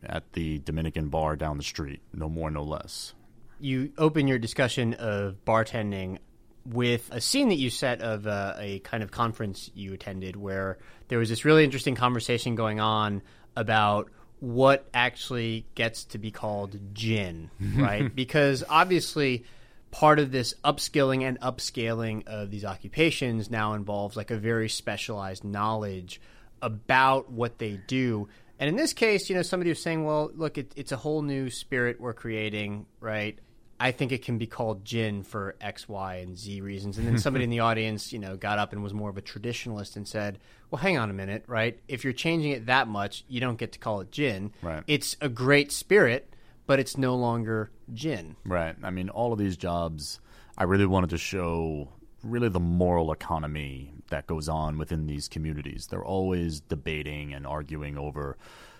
[0.02, 2.00] at the Dominican bar down the street.
[2.12, 3.14] No more, no less.
[3.60, 6.18] You open your discussion of bartending
[6.64, 10.78] with a scene that you set of uh, a kind of conference you attended where
[11.08, 13.22] there was this really interesting conversation going on
[13.56, 18.14] about what actually gets to be called gin, right?
[18.14, 19.44] because obviously
[19.94, 25.44] part of this upskilling and upscaling of these occupations now involves like a very specialized
[25.44, 26.20] knowledge
[26.60, 28.28] about what they do.
[28.58, 31.22] And in this case, you know, somebody was saying, well, look, it, it's a whole
[31.22, 33.38] new spirit we're creating, right?
[33.78, 36.98] I think it can be called gin for X, Y, and Z reasons.
[36.98, 39.22] And then somebody in the audience, you know, got up and was more of a
[39.22, 40.40] traditionalist and said,
[40.72, 41.78] well, hang on a minute, right?
[41.86, 44.52] If you're changing it that much, you don't get to call it gin.
[44.60, 44.82] Right.
[44.88, 46.33] It's a great spirit,
[46.66, 48.36] but it's no longer gin.
[48.44, 48.76] Right.
[48.82, 50.20] I mean, all of these jobs,
[50.56, 51.88] I really wanted to show
[52.22, 55.86] really the moral economy that goes on within these communities.
[55.86, 58.36] They're always debating and arguing over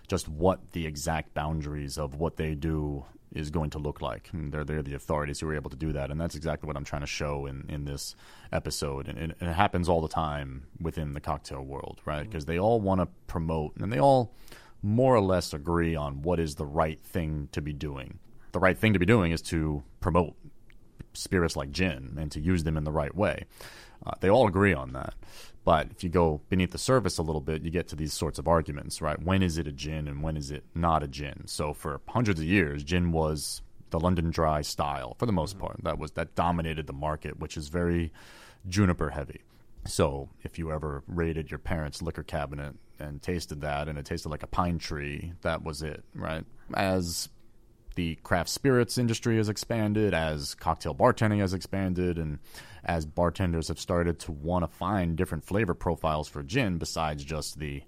[0.09, 4.31] just what the exact boundaries of what they do is going to look like.
[4.33, 6.77] And they're they're the authorities who are able to do that, and that's exactly what
[6.77, 8.15] I'm trying to show in in this
[8.53, 9.09] episode.
[9.09, 12.23] And, and it happens all the time within the cocktail world, right?
[12.23, 12.53] Because mm-hmm.
[12.53, 14.33] they all want to promote, and they all
[14.85, 18.19] more or less agree on what is the right thing to be doing.
[18.53, 20.35] The right thing to be doing is to promote
[21.15, 23.47] spirits like gin and to use them in the right way.
[24.07, 25.15] Uh, they all agree on that.
[25.65, 28.39] But if you go beneath the surface a little bit, you get to these sorts
[28.39, 29.21] of arguments, right?
[29.21, 31.45] When is it a gin and when is it not a gin?
[31.47, 35.67] So for hundreds of years, gin was the London Dry style for the most mm-hmm.
[35.67, 35.85] part.
[35.85, 38.13] That was that dominated the market, which is very
[38.69, 39.41] juniper heavy.
[39.87, 44.29] So if you ever raided your parents' liquor cabinet and tasted that, and it tasted
[44.29, 46.45] like a pine tree, that was it, right?
[46.75, 47.29] As
[47.95, 52.39] the craft spirits industry has expanded, as cocktail bartending has expanded, and
[52.85, 57.59] as bartenders have started to want to find different flavor profiles for gin besides just
[57.59, 57.83] the,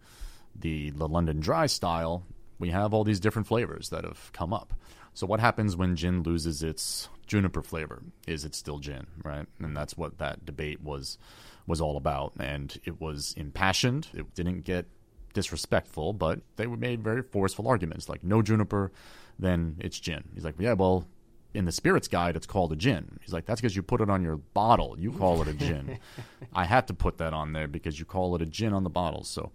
[0.55, 2.25] the the London Dry style,
[2.59, 4.75] we have all these different flavors that have come up.
[5.15, 8.03] So what happens when gin loses its juniper flavor?
[8.27, 9.47] Is it still gin, right?
[9.59, 11.19] And that's what that debate was
[11.67, 14.09] was all about, and it was impassioned.
[14.15, 14.87] It didn't get
[15.33, 18.91] disrespectful, but they made very forceful arguments like no juniper,
[19.39, 20.25] then it's gin.
[20.35, 21.07] He's like, yeah, well,
[21.53, 23.19] in the spirits guide, it's called a gin.
[23.23, 24.97] He's like, that's because you put it on your bottle.
[24.99, 25.99] You call it a gin.
[26.55, 28.91] I had to put that on there because you call it a gin on the
[28.91, 29.25] bottle.
[29.25, 29.53] So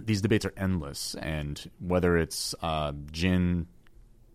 [0.00, 3.66] these debates are endless, and whether it's uh, gin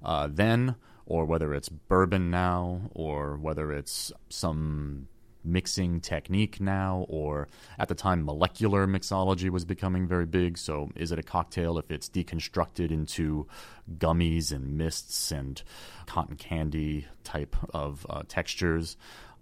[0.03, 5.07] uh, then, or whether it's bourbon now, or whether it's some
[5.43, 7.47] mixing technique now, or
[7.79, 10.57] at the time, molecular mixology was becoming very big.
[10.57, 13.47] So, is it a cocktail if it's deconstructed into
[13.97, 15.61] gummies and mists and
[16.05, 18.97] cotton candy type of uh, textures?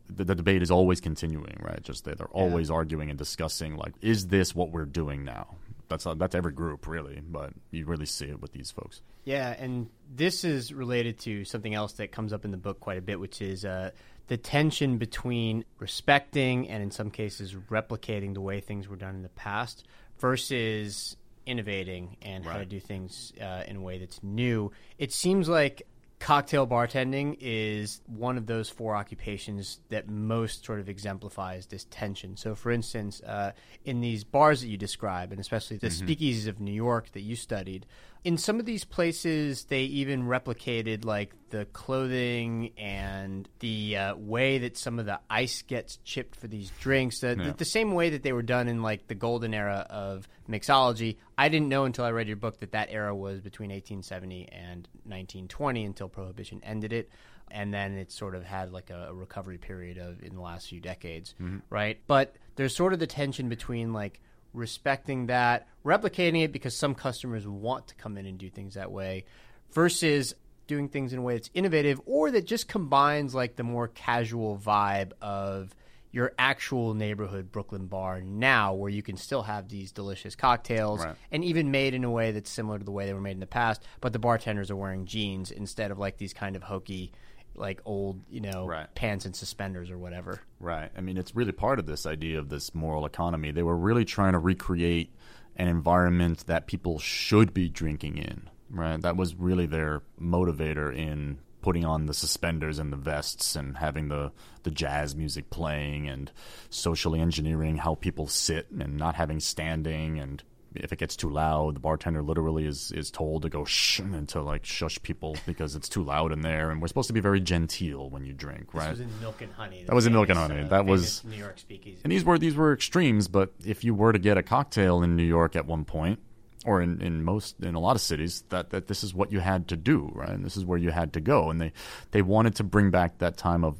[0.10, 1.84] The, the, debate is always continuing, right?
[1.84, 2.76] Just they, they're always yeah.
[2.76, 5.56] arguing and discussing, like, is this what we're doing now?
[5.88, 9.02] That's uh, that's every group, really, but you really see it with these folks.
[9.26, 12.98] Yeah, and this is related to something else that comes up in the book quite
[12.98, 13.92] a bit, which is uh,
[14.30, 19.24] the tension between respecting and in some cases replicating the way things were done in
[19.24, 19.86] the past
[20.20, 22.52] versus innovating and right.
[22.54, 24.72] how to do things uh, in a way that's new.
[25.00, 25.82] It seems like
[26.19, 32.36] cocktail bartending is one of those four occupations that most sort of exemplifies this tension.
[32.36, 33.53] So, for instance, uh,
[33.86, 36.08] in these bars that you describe, and especially the mm-hmm.
[36.08, 37.86] speakeasies of New York that you studied,
[38.23, 44.58] in some of these places, they even replicated like the clothing and the uh, way
[44.60, 47.21] that some of the ice gets chipped for these drinks.
[47.21, 47.45] The, yeah.
[47.45, 51.18] the, the, same way that they were done in like the golden era of mixology.
[51.38, 54.88] I didn't know until I read your book that that era was between 1870 and
[55.04, 57.10] 1920 until prohibition ended it.
[57.52, 60.68] And then it sort of had like a, a recovery period of in the last
[60.68, 61.60] few decades, mm-hmm.
[61.70, 62.00] right?
[62.08, 64.22] But there's sort of the tension between like
[64.54, 68.92] respecting that, replicating it because some customers want to come in and do things that
[68.92, 69.26] way,
[69.72, 70.36] versus
[70.68, 74.58] doing things in a way that's innovative or that just combines like the more casual
[74.58, 75.76] vibe of
[76.12, 81.15] your actual neighborhood Brooklyn bar now, where you can still have these delicious cocktails right.
[81.32, 83.39] and even made in a way that's similar to the way they were made in
[83.39, 87.12] the past, but the bartenders are wearing jeans instead of like these kind of hokey
[87.56, 88.93] like old, you know, right.
[88.95, 90.39] pants and suspenders or whatever.
[90.60, 90.89] Right.
[90.98, 93.52] I mean, it's really part of this idea of this moral economy.
[93.52, 95.13] They were really trying to recreate
[95.56, 98.50] an environment that people should be drinking in.
[98.72, 99.02] Right.
[99.02, 104.08] That was really their motivator in putting on the suspenders and the vests and having
[104.08, 104.32] the,
[104.63, 106.32] the jazz music playing and
[106.71, 110.41] socially engineering how people sit and not having standing and
[110.73, 114.27] if it gets too loud, the bartender literally is is told to go shh and
[114.29, 116.71] to like shush people because it's too loud in there.
[116.71, 118.89] And we're supposed to be very genteel when you drink, right?
[118.89, 119.84] This was in Milk and Honey.
[119.86, 120.62] That was in Milk and Honey.
[120.62, 121.99] Uh, that was New York speakeasy.
[122.03, 125.15] And these were these were extremes, but if you were to get a cocktail in
[125.15, 126.19] New York at one point,
[126.65, 129.39] or in, in most in a lot of cities, that, that this is what you
[129.39, 130.30] had to do, right?
[130.30, 131.50] And this is where you had to go.
[131.50, 131.72] And they
[132.12, 133.78] they wanted to bring back that time of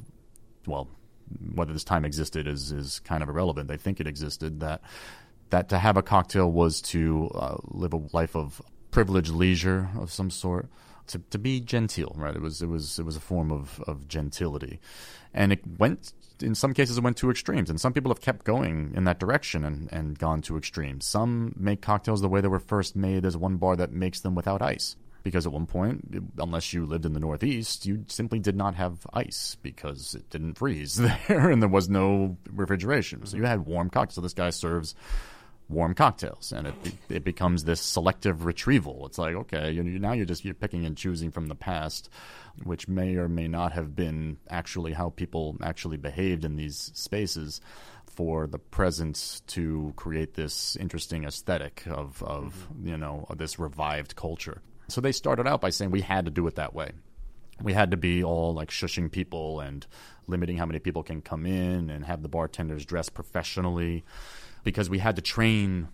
[0.66, 0.88] well,
[1.54, 3.68] whether this time existed is is kind of irrelevant.
[3.68, 4.80] They think it existed that
[5.50, 10.12] that to have a cocktail was to uh, live a life of privileged leisure of
[10.12, 10.68] some sort,
[11.08, 12.34] to, to be genteel, right?
[12.34, 14.80] It was it was it was a form of, of gentility,
[15.34, 18.44] and it went in some cases it went to extremes, and some people have kept
[18.44, 21.06] going in that direction and, and gone to extremes.
[21.06, 23.22] Some make cocktails the way they were first made.
[23.22, 27.04] There's one bar that makes them without ice because at one point, unless you lived
[27.04, 30.94] in the Northeast, you simply did not have ice because it didn't freeze
[31.28, 33.24] there and there was no refrigeration.
[33.26, 34.14] So you had warm cocktails.
[34.14, 34.94] So this guy serves
[35.70, 36.74] warm cocktails, and it
[37.08, 39.06] it becomes this selective retrieval.
[39.06, 42.10] It's like okay, you, now you're just you're picking and choosing from the past,
[42.64, 47.60] which may or may not have been actually how people actually behaved in these spaces
[48.06, 52.88] for the present to create this interesting aesthetic of of mm-hmm.
[52.88, 54.60] you know of this revived culture.
[54.88, 56.90] So they started out by saying we had to do it that way.
[57.62, 59.86] We had to be all like shushing people and
[60.26, 64.04] limiting how many people can come in and have the bartenders dress professionally
[64.64, 65.88] because we had to train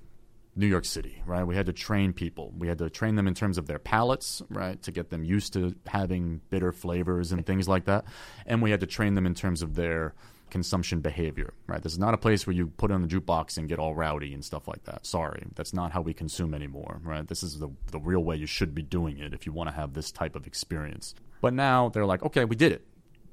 [0.56, 1.44] New York City, right?
[1.44, 2.52] We had to train people.
[2.56, 5.52] We had to train them in terms of their palates, right, to get them used
[5.52, 8.06] to having bitter flavors and things like that.
[8.46, 10.14] And we had to train them in terms of their
[10.48, 11.82] consumption behavior, right?
[11.82, 14.32] This is not a place where you put on the jukebox and get all rowdy
[14.32, 15.04] and stuff like that.
[15.04, 17.26] Sorry, that's not how we consume anymore, right?
[17.26, 19.74] This is the, the real way you should be doing it if you want to
[19.74, 21.14] have this type of experience.
[21.42, 22.86] But now they're like, okay, we did it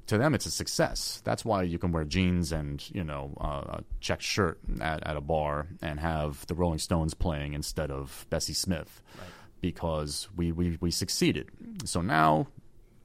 [0.08, 1.22] to them it's a success.
[1.24, 5.18] That's why you can wear jeans and you know uh, a checked shirt at, at
[5.18, 9.28] a bar and have the Rolling Stones playing instead of Bessie Smith, right.
[9.62, 11.50] because we, we we succeeded.
[11.86, 12.48] So now,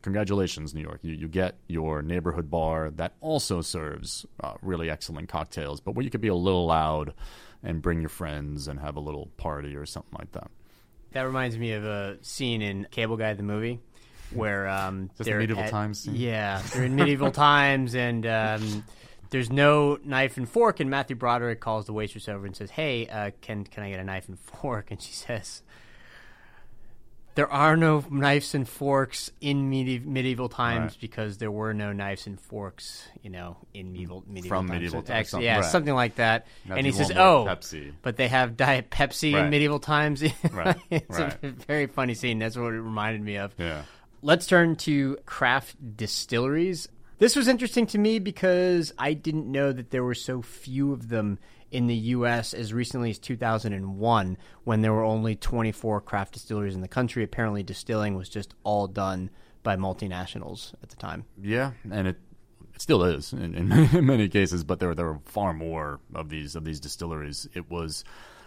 [0.03, 1.01] congratulations, New York.
[1.03, 6.05] You you get your neighborhood bar that also serves uh, really excellent cocktails, but where
[6.05, 7.15] you could be a little loud
[7.63, 10.51] and bring your friends and have a little party or something like that.
[11.13, 13.81] That reminds me of a scene in Cable Guy the movie
[14.33, 16.07] where um, they're medieval at, times.
[16.07, 18.85] Yeah, they're in medieval times, and um,
[19.31, 20.81] there's no knife and fork.
[20.81, 24.01] And Matthew Broderick calls the waitress over and says, "Hey, uh, can can I get
[24.01, 25.63] a knife and fork?" And she says,
[27.35, 31.01] "There are no knives and forks in medi- medieval times right.
[31.01, 34.81] because there were no knives and forks, you know, in medieval medieval from times.
[34.81, 35.11] medieval times.
[35.11, 35.65] Actually, yeah, right.
[35.65, 37.93] something like that." And he says, "Oh, Pepsi.
[38.03, 39.45] but they have Diet Pepsi right.
[39.45, 40.77] in medieval times." right.
[40.91, 41.37] it's a
[41.67, 42.39] very funny scene.
[42.39, 43.55] That's what it reminded me of.
[43.59, 43.83] Yeah.
[44.21, 46.89] Let's turn to craft distilleries.
[47.19, 51.09] This was interesting to me because I didn't know that there were so few of
[51.09, 51.39] them
[51.71, 52.55] in the U.S.
[52.55, 57.23] as recently as 2001, when there were only 24 craft distilleries in the country.
[57.23, 59.31] Apparently, distilling was just all done
[59.63, 61.25] by multinationals at the time.
[61.41, 62.17] Yeah, and it
[62.75, 63.69] it still is in, in
[64.07, 67.49] many cases, but there there were far more of these of these distilleries.
[67.55, 68.05] It was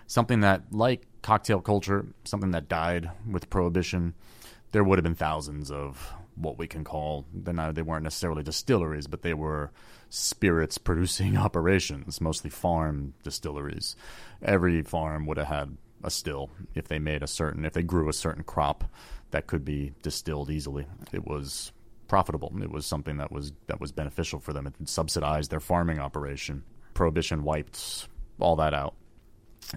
[0.08, 4.14] something that, like cocktail culture, something that died with prohibition
[4.72, 9.08] there would have been thousands of what we can call then they weren't necessarily distilleries,
[9.08, 9.72] but they were
[10.10, 13.96] spirits producing operations, mostly farm distilleries.
[14.42, 18.10] Every farm would have had a still if they made a certain if they grew
[18.10, 18.86] a certain crop
[19.32, 20.86] that could be distilled easily.
[21.12, 21.72] It was
[22.08, 22.52] profitable.
[22.62, 24.68] It was something that was that was beneficial for them.
[24.68, 26.64] It subsidized their farming operation.
[26.94, 28.08] Prohibition wiped
[28.40, 28.96] all that out.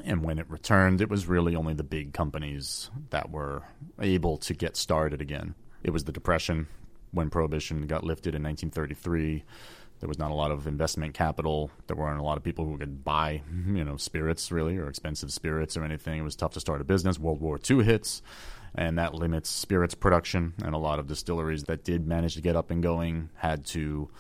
[0.05, 3.63] And when it returned, it was really only the big companies that were
[4.01, 5.55] able to get started again.
[5.83, 6.67] It was the Depression
[7.13, 9.45] when Prohibition got lifted in 1933.
[10.01, 11.71] There was not a lot of investment capital.
[11.87, 15.33] There weren't a lot of people who could buy, you know, spirits really or expensive
[15.33, 16.19] spirits or anything.
[16.19, 17.19] It was tough to start a business.
[17.19, 18.21] World War II hits,
[18.75, 20.55] and that limits spirits production.
[20.63, 24.11] And a lot of distilleries that did manage to get up and going had to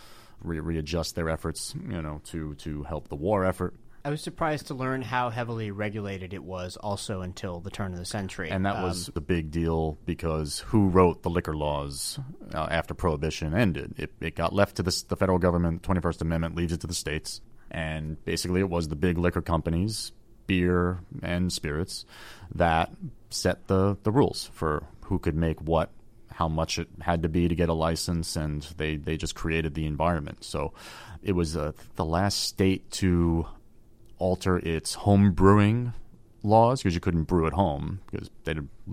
[0.40, 3.74] re- readjust their efforts, you know, to to help the war effort.
[4.06, 7.98] I was surprised to learn how heavily regulated it was also until the turn of
[7.98, 8.50] the century.
[8.50, 12.18] And that um, was the big deal because who wrote the liquor laws
[12.52, 13.94] uh, after Prohibition ended?
[13.96, 16.86] It, it got left to the, the federal government, the 21st Amendment leaves it to
[16.86, 17.40] the states.
[17.70, 20.12] And basically, it was the big liquor companies,
[20.46, 22.04] beer and spirits,
[22.54, 22.92] that
[23.30, 25.90] set the, the rules for who could make what
[26.30, 29.74] how much it had to be to get a license, and they, they just created
[29.74, 30.42] the environment.
[30.42, 30.72] So
[31.22, 33.46] it was uh, the last state to
[34.24, 35.92] alter its home brewing
[36.42, 38.30] laws because you couldn't brew at home because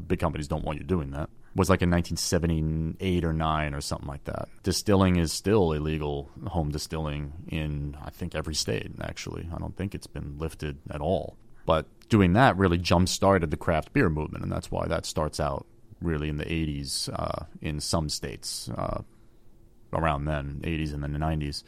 [0.07, 1.29] big companies don't want you doing that.
[1.55, 4.49] Was like in 1978 or 9 or something like that.
[4.63, 9.47] Distilling is still illegal, home distilling in I think every state actually.
[9.53, 11.37] I don't think it's been lifted at all.
[11.65, 15.39] But doing that really jump started the craft beer movement, and that's why that starts
[15.39, 15.65] out
[16.01, 19.01] really in the 80s uh, in some states uh,
[19.93, 21.63] around then, 80s and then the 90s.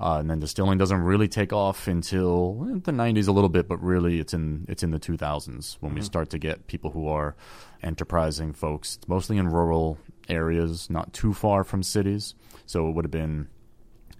[0.00, 3.82] Uh, and then distilling doesn't really take off until the 90s a little bit, but
[3.82, 5.96] really it's in it's in the 2000s when mm-hmm.
[5.96, 7.36] we start to get people who are
[7.82, 12.34] enterprising folks, mostly in rural areas, not too far from cities.
[12.66, 13.48] So it would have been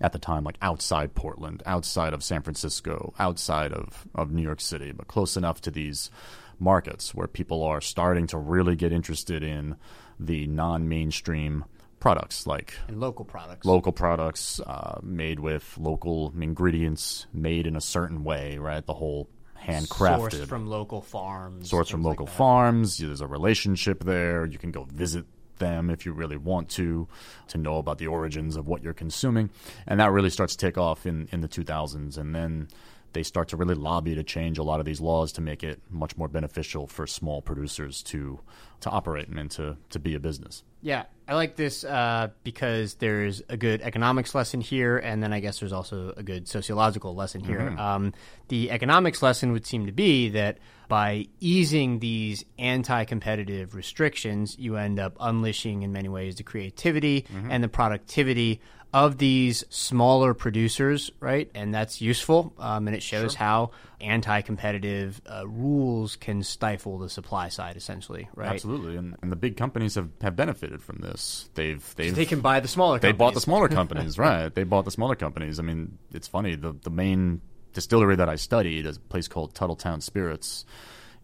[0.01, 4.61] at the time like outside Portland, outside of San Francisco, outside of, of New York
[4.61, 6.11] City, but close enough to these
[6.59, 9.77] markets where people are starting to really get interested in
[10.19, 11.65] the non mainstream
[12.03, 17.81] products like and local products, local products uh, made with local ingredients, made in a
[17.81, 18.59] certain way.
[18.59, 19.29] Right, the whole
[19.65, 22.99] handcrafted, sourced from local farms, sourced from local like farms.
[22.99, 24.45] There's a relationship there.
[24.45, 25.27] You can go visit
[25.59, 27.07] them if you really want to
[27.47, 29.49] to know about the origins of what you're consuming
[29.87, 32.67] and that really starts to take off in in the 2000s and then
[33.13, 35.81] they start to really lobby to change a lot of these laws to make it
[35.91, 38.41] much more beneficial for small producers to
[38.81, 43.41] to operate and to to be a business yeah, I like this uh, because there's
[43.49, 47.43] a good economics lesson here, and then I guess there's also a good sociological lesson
[47.43, 47.61] here.
[47.61, 47.79] Mm-hmm.
[47.79, 48.13] Um,
[48.49, 50.59] the economics lesson would seem to be that
[50.89, 57.23] by easing these anti competitive restrictions, you end up unleashing, in many ways, the creativity
[57.23, 57.53] mm-hmm.
[57.53, 58.61] and the productivity
[58.93, 61.51] of these smaller producers, right?
[61.55, 63.39] And that's useful, um, and it shows sure.
[63.39, 63.71] how
[64.01, 68.51] anti-competitive uh, rules can stifle the supply side, essentially, right?
[68.51, 71.49] Absolutely, and, and the big companies have, have benefited from this.
[71.55, 72.99] They've they've they can buy the smaller.
[72.99, 73.13] Companies.
[73.15, 74.55] They bought the smaller companies, right?
[74.55, 75.59] They bought the smaller companies.
[75.59, 76.55] I mean, it's funny.
[76.55, 77.41] The the main
[77.73, 80.67] distillery that I studied is a place called Tuthilltown Spirits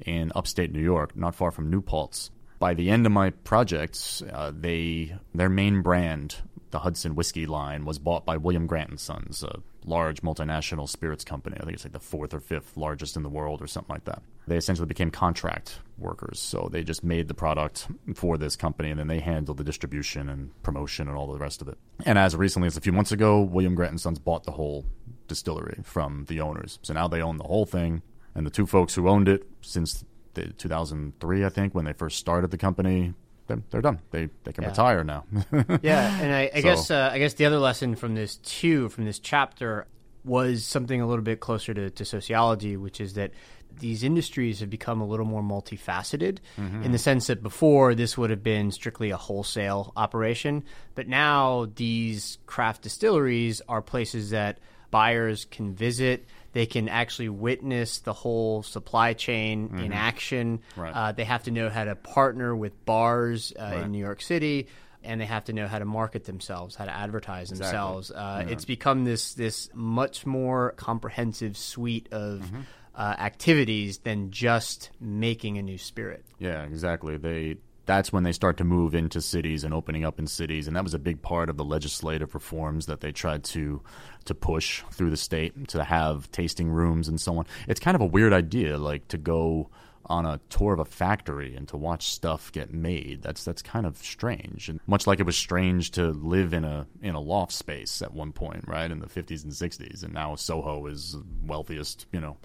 [0.06, 2.30] in upstate New York, not far from New Paltz.
[2.58, 6.36] By the end of my projects, uh, they their main brand
[6.70, 11.24] the Hudson whiskey line was bought by William Grant and Sons, a large multinational spirits
[11.24, 11.56] company.
[11.58, 14.04] I think it's like the fourth or fifth largest in the world or something like
[14.04, 14.22] that.
[14.46, 16.38] They essentially became contract workers.
[16.38, 20.28] So they just made the product for this company and then they handled the distribution
[20.28, 21.78] and promotion and all the rest of it.
[22.04, 24.84] And as recently as a few months ago, William Grant and Sons bought the whole
[25.26, 26.78] distillery from the owners.
[26.82, 28.02] So now they own the whole thing.
[28.34, 30.04] And the two folks who owned it since
[30.34, 33.14] 2003, I think, when they first started the company,
[33.48, 34.00] they're, they're done.
[34.10, 34.70] They they can yeah.
[34.70, 35.24] retire now.
[35.82, 36.62] yeah, and I, I so.
[36.62, 39.88] guess uh, I guess the other lesson from this too, from this chapter,
[40.24, 43.32] was something a little bit closer to, to sociology, which is that
[43.80, 46.82] these industries have become a little more multifaceted mm-hmm.
[46.82, 51.68] in the sense that before this would have been strictly a wholesale operation, but now
[51.76, 54.58] these craft distilleries are places that
[54.90, 59.78] buyers can visit they can actually witness the whole supply chain mm-hmm.
[59.78, 60.60] in action.
[60.76, 60.92] Right.
[60.92, 63.84] Uh, they have to know how to partner with bars uh, right.
[63.84, 64.68] in New York City
[65.02, 67.66] and they have to know how to market themselves, how to advertise exactly.
[67.66, 68.10] themselves.
[68.10, 68.52] Uh, yeah.
[68.52, 72.60] It's become this this much more comprehensive suite of mm-hmm.
[72.94, 76.24] uh, activities than just making a new spirit.
[76.38, 77.16] Yeah, exactly.
[77.16, 77.56] They
[77.88, 80.84] that's when they start to move into cities and opening up in cities and that
[80.84, 83.82] was a big part of the legislative reforms that they tried to
[84.26, 88.00] to push through the state to have tasting rooms and so on it's kind of
[88.00, 89.68] a weird idea like to go
[90.08, 93.22] on a tour of a factory and to watch stuff get made.
[93.22, 94.68] That's that's kind of strange.
[94.68, 98.12] And much like it was strange to live in a in a loft space at
[98.12, 102.36] one point, right, in the 50s and 60s, and now Soho is wealthiest, you know,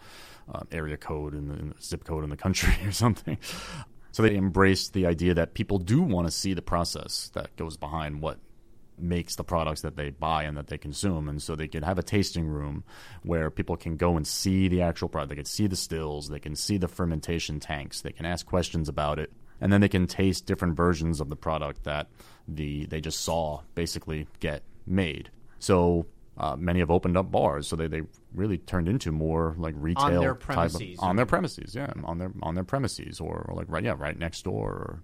[0.53, 3.37] uh, area code and zip code in the country or something.
[4.13, 7.77] So they embraced the idea that people do want to see the process that goes
[7.77, 8.37] behind what
[8.97, 11.27] makes the products that they buy and that they consume.
[11.27, 12.83] And so they could have a tasting room
[13.23, 15.29] where people can go and see the actual product.
[15.29, 18.87] They can see the stills, they can see the fermentation tanks, they can ask questions
[18.87, 22.07] about it, and then they can taste different versions of the product that
[22.47, 25.31] the they just saw basically get made.
[25.57, 26.05] So
[26.37, 28.01] uh, many have opened up bars, so they, they
[28.33, 30.97] really turned into more like retail on their premises.
[30.97, 33.95] Of, on their premises, yeah, on their on their premises, or, or like right, yeah,
[33.97, 35.03] right next door, or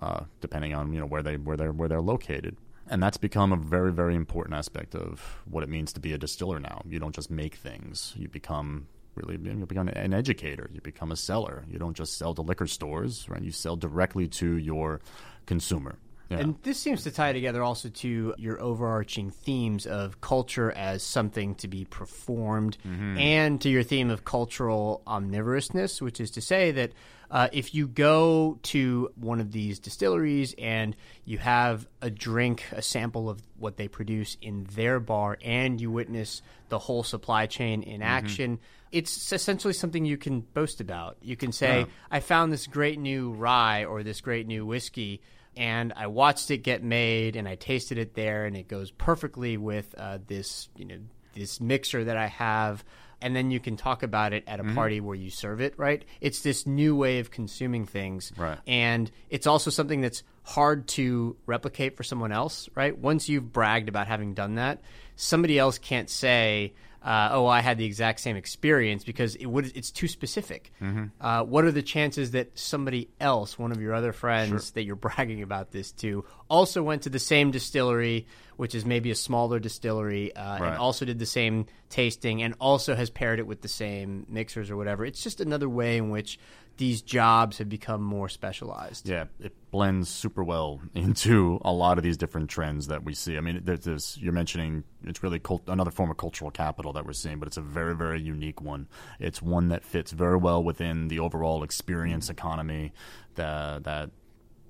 [0.00, 2.56] uh, depending on you know where they where they where they're located.
[2.88, 6.18] And that's become a very very important aspect of what it means to be a
[6.18, 6.82] distiller now.
[6.86, 8.12] You don't just make things.
[8.16, 10.68] You become really you become an educator.
[10.72, 11.64] You become a seller.
[11.70, 13.42] You don't just sell to liquor stores right?
[13.42, 15.00] You sell directly to your
[15.46, 15.98] consumer
[16.30, 16.38] yeah.
[16.38, 21.54] And this seems to tie together also to your overarching themes of culture as something
[21.56, 23.18] to be performed mm-hmm.
[23.18, 26.92] and to your theme of cultural omnivorousness, which is to say that
[27.30, 32.80] uh, if you go to one of these distilleries and you have a drink, a
[32.80, 37.82] sample of what they produce in their bar, and you witness the whole supply chain
[37.82, 38.02] in mm-hmm.
[38.02, 38.58] action,
[38.92, 41.16] it's essentially something you can boast about.
[41.20, 41.86] You can say, yeah.
[42.10, 45.20] I found this great new rye or this great new whiskey
[45.56, 49.56] and I watched it get made, and I tasted it there, and it goes perfectly
[49.56, 50.98] with uh, this, you know,
[51.34, 52.84] this mixer that I have.
[53.20, 54.74] And then you can talk about it at a mm-hmm.
[54.74, 56.04] party where you serve it, right?
[56.20, 58.58] It's this new way of consuming things, right?
[58.66, 62.96] And it's also something that's hard to replicate for someone else, right?
[62.96, 64.82] Once you've bragged about having done that,
[65.16, 66.74] somebody else can't say,
[67.04, 70.72] uh, oh, I had the exact same experience because it would it's too specific.
[70.80, 71.04] Mm-hmm.
[71.20, 74.72] Uh, what are the chances that somebody else, one of your other friends sure.
[74.74, 78.26] that you're bragging about this to, also went to the same distillery,
[78.56, 80.68] which is maybe a smaller distillery, uh, right.
[80.68, 84.70] and also did the same tasting, and also has paired it with the same mixers
[84.70, 85.04] or whatever?
[85.04, 86.38] It's just another way in which
[86.76, 89.08] these jobs have become more specialized.
[89.08, 93.36] Yeah, it blends super well into a lot of these different trends that we see.
[93.36, 97.12] I mean, there's you're mentioning it's really cult, another form of cultural capital that we're
[97.12, 98.88] seeing, but it's a very, very unique one.
[99.20, 102.92] It's one that fits very well within the overall experience economy
[103.34, 104.10] that that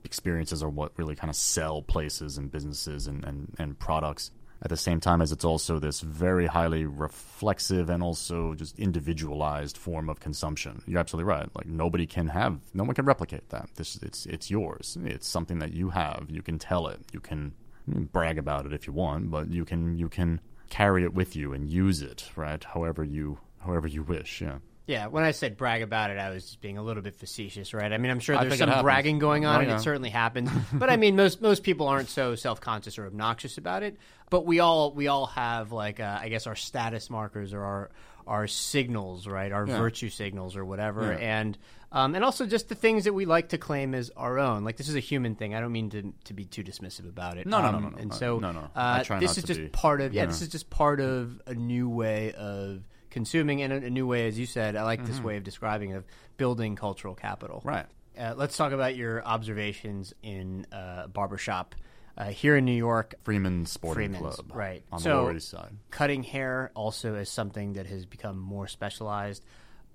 [0.05, 4.31] experiences are what really kind of sell places and businesses and, and, and products
[4.65, 9.77] at the same time as it's also this very highly reflexive and also just individualized
[9.77, 10.83] form of consumption.
[10.87, 11.49] You're absolutely right.
[11.55, 13.69] Like nobody can have, no one can replicate that.
[13.77, 14.97] This, it's, it's yours.
[15.05, 16.27] It's something that you have.
[16.29, 17.01] You can tell it.
[17.13, 17.53] You can
[17.87, 20.41] brag about it if you want, but you can, you can
[20.71, 22.65] carry it with you and use it, right?
[22.65, 24.41] However you, however you wish.
[24.41, 24.59] Yeah.
[24.87, 27.73] Yeah, when I said brag about it, I was just being a little bit facetious,
[27.73, 27.91] right?
[27.91, 30.51] I mean, I'm sure there's some bragging going on, oh, and it certainly happens.
[30.73, 33.97] but I mean, most most people aren't so self conscious or obnoxious about it.
[34.29, 37.91] But we all we all have like uh, I guess our status markers or our
[38.27, 39.53] our signals, right?
[39.53, 39.79] Our yeah.
[39.79, 41.41] virtue signals or whatever, yeah.
[41.41, 41.59] and
[41.93, 44.65] um, and also just the things that we like to claim as our own.
[44.65, 45.55] Like this is a human thing.
[45.55, 47.47] I don't mean to to be too dismissive about it.
[47.47, 48.69] No, um, no, no, no, And so, no, no.
[48.75, 49.69] Uh, this is just be.
[49.69, 50.27] part of yeah, yeah.
[50.27, 52.83] This is just part of a new way of
[53.15, 54.75] consuming in a, a, new way, as you said.
[54.75, 55.09] I like mm-hmm.
[55.09, 56.05] this way of describing of
[56.37, 57.63] building cultural capital.
[57.65, 57.87] Right.
[58.19, 61.77] Uh, let's talk about your observations in uh, barbershop
[62.19, 63.15] uh, here in New York.
[63.23, 64.83] Freeman Sporting Freeman's, Club, right?
[64.91, 65.77] On so, the Lower East Side.
[65.93, 69.45] Cutting hair also is something that has become more specialized.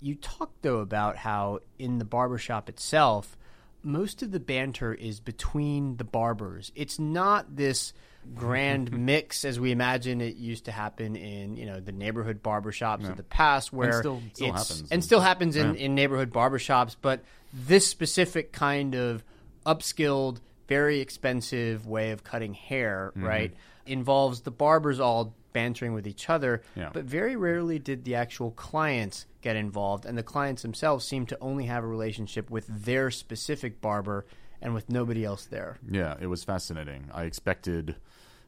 [0.00, 3.36] You talked though about how in the barbershop itself,
[3.82, 6.72] most of the banter is between the barbers.
[6.74, 7.92] It's not this
[8.34, 13.02] grand mix as we imagine it used to happen in you know the neighborhood barbershops
[13.02, 13.10] yeah.
[13.10, 15.84] of the past where and still, still happens and still happens in, yeah.
[15.84, 19.24] in neighborhood barbershops but this specific kind of
[19.66, 23.26] upskilled very expensive way of cutting hair mm-hmm.
[23.26, 23.54] right
[23.86, 26.90] involves the barbers all bantering with each other yeah.
[26.92, 31.36] but very rarely did the actual clients get involved and the clients themselves seem to
[31.40, 34.24] only have a relationship with their specific barber
[34.62, 35.78] and with nobody else there.
[35.88, 37.10] Yeah, it was fascinating.
[37.12, 37.96] I expected,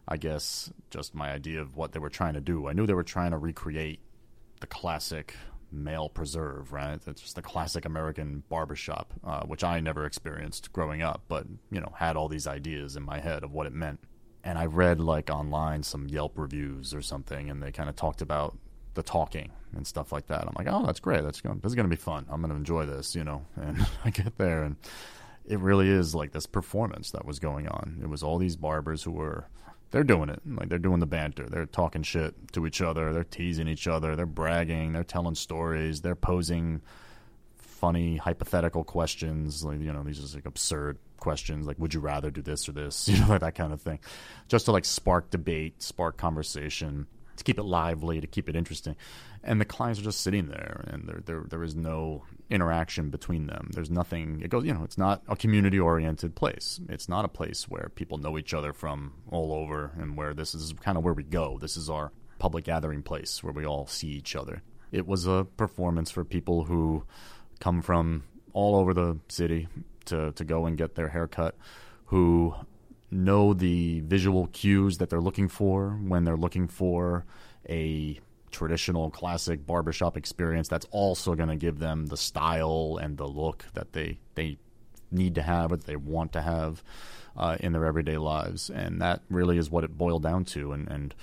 [0.08, 2.68] I guess, just my idea of what they were trying to do.
[2.68, 4.00] I knew they were trying to recreate
[4.60, 5.34] the classic
[5.70, 7.00] male preserve, right?
[7.00, 11.80] That's just the classic American barbershop, uh, which I never experienced growing up, but, you
[11.80, 14.00] know, had all these ideas in my head of what it meant.
[14.44, 18.22] And I read, like, online some Yelp reviews or something, and they kind of talked
[18.22, 18.58] about
[18.94, 20.42] the talking and stuff like that.
[20.42, 21.22] I'm like, oh, that's great.
[21.22, 21.60] That's going.
[21.60, 22.26] This is going to be fun.
[22.28, 23.46] I'm going to enjoy this, you know.
[23.56, 24.76] And I get there, and
[25.46, 28.00] it really is like this performance that was going on.
[28.02, 29.46] It was all these barbers who were
[29.92, 30.40] they're doing it.
[30.44, 31.46] Like they're doing the banter.
[31.48, 33.12] They're talking shit to each other.
[33.12, 34.16] They're teasing each other.
[34.16, 34.92] They're bragging.
[34.92, 36.00] They're telling stories.
[36.00, 36.82] They're posing
[37.82, 42.30] funny hypothetical questions, like you know, these are like absurd questions, like would you rather
[42.30, 43.98] do this or this, you know, like that kind of thing,
[44.46, 48.94] just to like spark debate, spark conversation, to keep it lively, to keep it interesting.
[49.42, 52.22] And the clients are just sitting there, and there there there is no
[52.52, 53.70] interaction between them.
[53.72, 54.40] There's nothing.
[54.44, 56.80] It goes, you know, it's not a community oriented place.
[56.88, 60.54] It's not a place where people know each other from all over, and where this
[60.54, 61.58] is kind of where we go.
[61.58, 64.62] This is our public gathering place where we all see each other.
[64.92, 67.04] It was a performance for people who
[67.60, 69.68] come from all over the city
[70.04, 71.56] to, to go and get their haircut,
[72.06, 72.54] who
[73.10, 77.24] know the visual cues that they're looking for when they're looking for
[77.68, 78.20] a
[78.52, 83.64] traditional classic barbershop experience that's also going to give them the style and the look
[83.74, 84.58] that they they
[85.10, 86.82] need to have or that they want to have
[87.36, 90.88] uh, in their everyday lives and that really is what it boiled down to and
[90.88, 91.14] and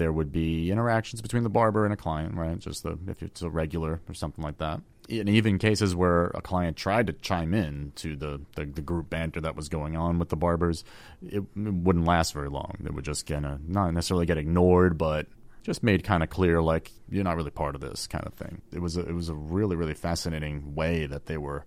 [0.00, 2.58] there would be interactions between the barber and a client, right?
[2.58, 4.80] Just the, if it's a regular or something like that.
[5.10, 9.10] And even cases where a client tried to chime in to the, the, the group
[9.10, 10.84] banter that was going on with the barbers,
[11.28, 12.76] it, wouldn't last very long.
[12.84, 15.26] It would just kind of not necessarily get ignored, but
[15.70, 18.60] just made kind of clear like you're not really part of this kind of thing.
[18.72, 21.64] It was a, it was a really really fascinating way that they were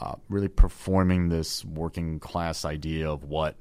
[0.00, 3.56] uh, really performing this working class idea of what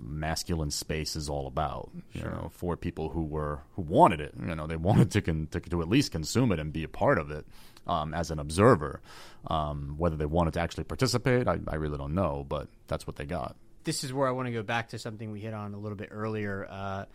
[0.00, 1.90] masculine space is all about.
[2.12, 4.34] You know, for people who were who wanted it.
[4.40, 6.88] You know, they wanted to con- to, to at least consume it and be a
[6.88, 7.44] part of it
[7.88, 9.00] um, as an observer.
[9.48, 13.16] Um, whether they wanted to actually participate, I, I really don't know, but that's what
[13.16, 13.56] they got.
[13.82, 15.96] This is where I want to go back to something we hit on a little
[15.96, 16.68] bit earlier.
[16.70, 17.06] Uh,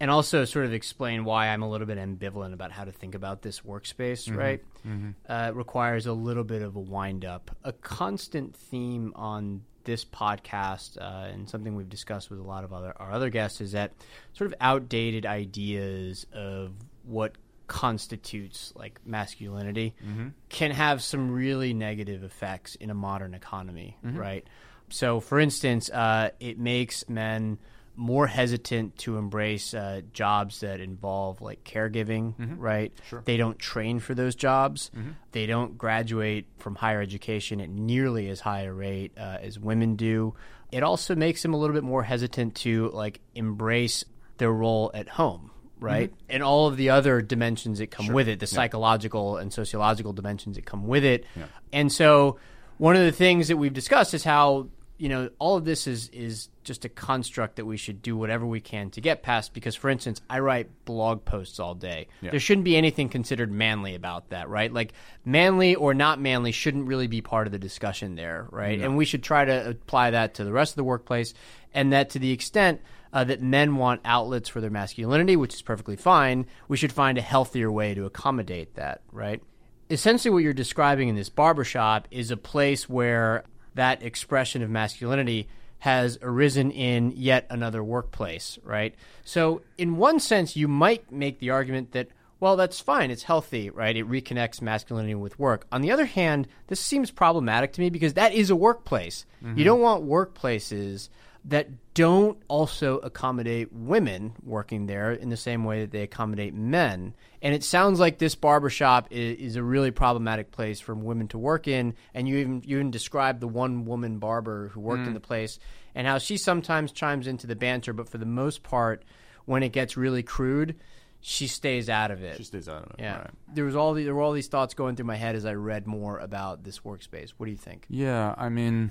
[0.00, 3.14] and also sort of explain why I'm a little bit ambivalent about how to think
[3.14, 4.36] about this workspace, mm-hmm.
[4.36, 4.64] right?
[4.86, 5.10] Mm-hmm.
[5.28, 7.54] Uh, requires a little bit of a wind up.
[7.62, 12.72] A constant theme on this podcast uh, and something we've discussed with a lot of
[12.72, 13.92] other our other guests is that
[14.32, 16.72] sort of outdated ideas of
[17.04, 17.32] what
[17.66, 20.28] constitutes like masculinity mm-hmm.
[20.48, 24.18] can have some really negative effects in a modern economy, mm-hmm.
[24.18, 24.46] right?
[24.88, 27.58] So, for instance, uh, it makes men
[28.00, 32.58] more hesitant to embrace uh, jobs that involve like caregiving, mm-hmm.
[32.58, 32.92] right?
[33.06, 33.22] Sure.
[33.26, 34.90] They don't train for those jobs.
[34.96, 35.10] Mm-hmm.
[35.32, 39.96] They don't graduate from higher education at nearly as high a rate uh, as women
[39.96, 40.34] do.
[40.72, 44.02] It also makes them a little bit more hesitant to like embrace
[44.38, 46.10] their role at home, right?
[46.10, 46.30] Mm-hmm.
[46.30, 48.14] And all of the other dimensions that come sure.
[48.14, 48.56] with it, the yeah.
[48.56, 51.26] psychological and sociological dimensions that come with it.
[51.36, 51.44] Yeah.
[51.70, 52.38] And so
[52.78, 54.68] one of the things that we've discussed is how
[55.00, 58.44] you know, all of this is is just a construct that we should do whatever
[58.44, 59.54] we can to get past.
[59.54, 62.08] Because, for instance, I write blog posts all day.
[62.20, 62.32] Yeah.
[62.32, 64.70] There shouldn't be anything considered manly about that, right?
[64.70, 64.92] Like
[65.24, 68.78] manly or not manly shouldn't really be part of the discussion there, right?
[68.78, 68.84] No.
[68.84, 71.32] And we should try to apply that to the rest of the workplace,
[71.72, 72.82] and that to the extent.
[73.12, 76.46] Uh, that men want outlets for their masculinity, which is perfectly fine.
[76.68, 79.42] We should find a healthier way to accommodate that, right?
[79.90, 83.42] Essentially, what you're describing in this barbershop is a place where
[83.74, 85.48] that expression of masculinity
[85.80, 88.94] has arisen in yet another workplace, right?
[89.24, 92.08] So, in one sense, you might make the argument that,
[92.38, 93.96] well, that's fine, it's healthy, right?
[93.96, 95.66] It reconnects masculinity with work.
[95.72, 99.24] On the other hand, this seems problematic to me because that is a workplace.
[99.42, 99.58] Mm-hmm.
[99.58, 101.08] You don't want workplaces
[101.46, 107.14] that don't also accommodate women working there in the same way that they accommodate men.
[107.42, 111.38] And it sounds like this barbershop is, is a really problematic place for women to
[111.38, 111.94] work in.
[112.14, 115.08] And you even you even described the one woman barber who worked mm.
[115.08, 115.58] in the place
[115.94, 119.02] and how she sometimes chimes into the banter, but for the most part,
[119.46, 120.76] when it gets really crude,
[121.20, 122.36] she stays out of it.
[122.36, 122.96] She stays out of it.
[122.98, 123.18] Yeah.
[123.18, 123.30] Right.
[123.52, 125.54] There was all the, there were all these thoughts going through my head as I
[125.54, 127.30] read more about this workspace.
[127.36, 127.86] What do you think?
[127.88, 128.90] Yeah, I mean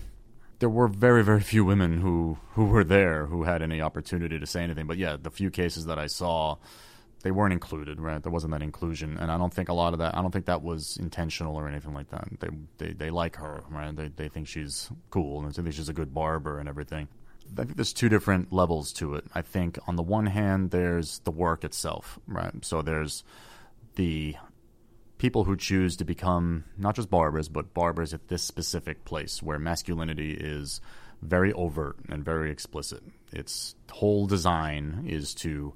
[0.59, 4.45] there were very very few women who who were there who had any opportunity to
[4.45, 4.87] say anything.
[4.87, 6.57] But yeah, the few cases that I saw,
[7.23, 7.99] they weren't included.
[7.99, 10.15] Right, there wasn't that inclusion, and I don't think a lot of that.
[10.15, 12.27] I don't think that was intentional or anything like that.
[12.39, 13.95] They they, they like her, right?
[13.95, 17.07] They they think she's cool and they think she's a good barber and everything.
[17.51, 19.25] I think there's two different levels to it.
[19.33, 22.53] I think on the one hand, there's the work itself, right?
[22.63, 23.23] So there's
[23.95, 24.35] the
[25.19, 29.59] people who choose to become not just barbers, but barbers at this specific place where
[29.59, 30.81] masculinity is
[31.21, 33.03] very overt and very explicit.
[33.31, 35.73] Its whole design is to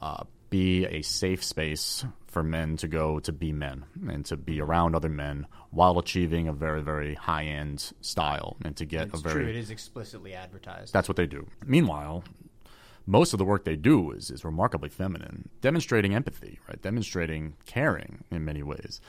[0.00, 4.60] uh, be a safe space for men to go to be men and to be
[4.60, 9.20] around other men while achieving a very, very high end style and to get it's
[9.20, 9.44] a very.
[9.44, 10.92] True, it is explicitly advertised.
[10.92, 11.46] That's what they do.
[11.64, 12.24] Meanwhile,
[13.06, 16.80] most of the work they do is, is remarkably feminine, demonstrating empathy, right?
[16.80, 19.00] Demonstrating caring in many ways.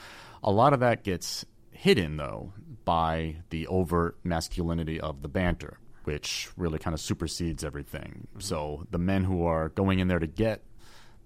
[0.43, 2.53] A lot of that gets hidden, though,
[2.85, 8.27] by the overt masculinity of the banter, which really kind of supersedes everything.
[8.29, 8.39] Mm-hmm.
[8.39, 10.63] So the men who are going in there to get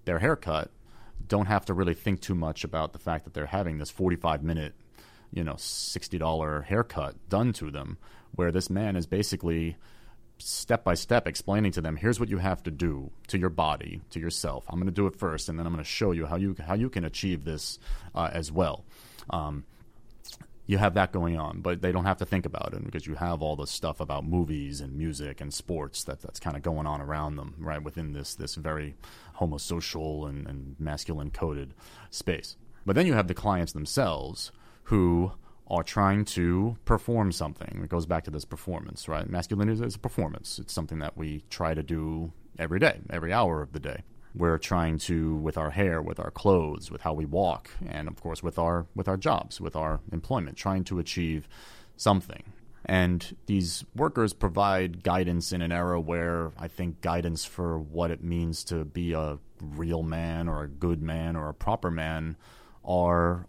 [0.04, 0.70] their haircut
[1.28, 4.42] don't have to really think too much about the fact that they're having this 45
[4.42, 4.74] minute
[5.32, 7.96] you know, $60 haircut done to them,
[8.34, 9.76] where this man is basically
[10.48, 14.00] step by step explaining to them here's what you have to do to your body
[14.10, 16.26] to yourself i'm going to do it first and then i'm going to show you
[16.26, 17.78] how you how you can achieve this
[18.14, 18.84] uh, as well
[19.30, 19.64] um,
[20.66, 23.14] you have that going on, but they don't have to think about it because you
[23.14, 26.86] have all the stuff about movies and music and sports that that's kind of going
[26.86, 28.94] on around them, right within this this very
[29.38, 31.74] homosocial and, and masculine coded
[32.10, 32.56] space.
[32.86, 34.52] But then you have the clients themselves
[34.84, 35.32] who
[35.72, 37.80] are trying to perform something.
[37.82, 39.28] It goes back to this performance, right?
[39.28, 40.60] Masculinity is a performance.
[40.60, 44.02] It's something that we try to do every day, every hour of the day
[44.34, 48.20] we're trying to with our hair with our clothes with how we walk and of
[48.20, 51.48] course with our with our jobs with our employment trying to achieve
[51.96, 52.42] something
[52.84, 58.24] and these workers provide guidance in an era where I think guidance for what it
[58.24, 62.36] means to be a real man or a good man or a proper man
[62.84, 63.46] are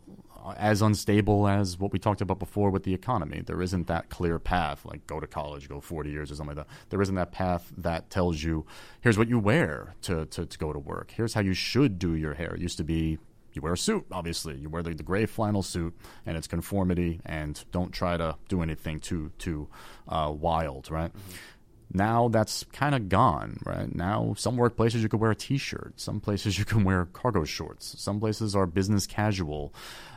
[0.58, 3.42] as unstable as what we talked about before with the economy.
[3.46, 6.68] There isn't that clear path, like go to college, go 40 years or something like
[6.68, 6.76] that.
[6.90, 8.66] There isn't that path that tells you,
[9.02, 11.12] here's what you wear to, to, to go to work.
[11.12, 12.56] Here's how you should do your hair.
[12.56, 13.20] It used to be
[13.54, 14.58] you wear a suit, obviously.
[14.58, 18.64] You wear the, the gray flannel suit, and it's conformity, and don't try to do
[18.64, 19.68] anything too too
[20.08, 21.12] uh, wild, right?
[21.14, 21.53] Mm-hmm
[21.92, 23.94] now that's kind of gone, right?
[23.94, 27.44] Now, some workplaces you could wear a t shirt, some places you can wear cargo
[27.44, 29.74] shorts, some places are business casual.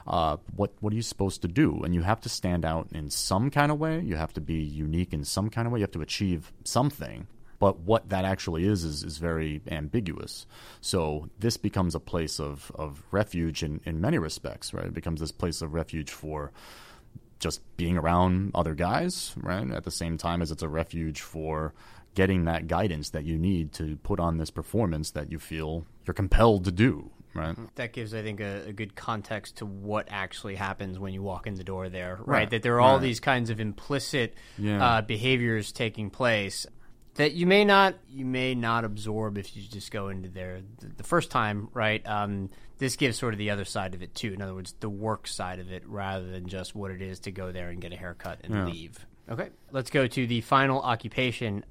[0.07, 1.83] Uh, what, what are you supposed to do?
[1.83, 4.01] And you have to stand out in some kind of way.
[4.01, 5.81] You have to be unique in some kind of way.
[5.81, 7.27] You have to achieve something.
[7.59, 10.47] But what that actually is, is, is very ambiguous.
[10.81, 14.87] So this becomes a place of, of refuge in, in many respects, right?
[14.87, 16.53] It becomes this place of refuge for
[17.39, 19.71] just being around other guys, right?
[19.71, 21.75] At the same time as it's a refuge for
[22.15, 26.15] getting that guidance that you need to put on this performance that you feel you're
[26.15, 27.55] compelled to do, right?
[27.75, 31.47] That gives, I think, a, a good context to what actually happens when you walk
[31.47, 32.27] in the door there, right?
[32.27, 32.51] Right.
[32.51, 33.03] That there are all Right.
[33.03, 34.83] these kinds of implicit Yeah.
[34.83, 36.67] uh, behaviors taking place
[37.17, 40.89] that you may not you may not absorb if you just go into there the,
[40.99, 42.07] the first time, right?
[42.07, 44.33] Um, this gives sort of the other side of it too.
[44.33, 47.31] In other words, the work side of it, rather than just what it is to
[47.33, 49.05] go there and get a haircut and leave.
[49.31, 51.65] Okay, let's go to the final occupation,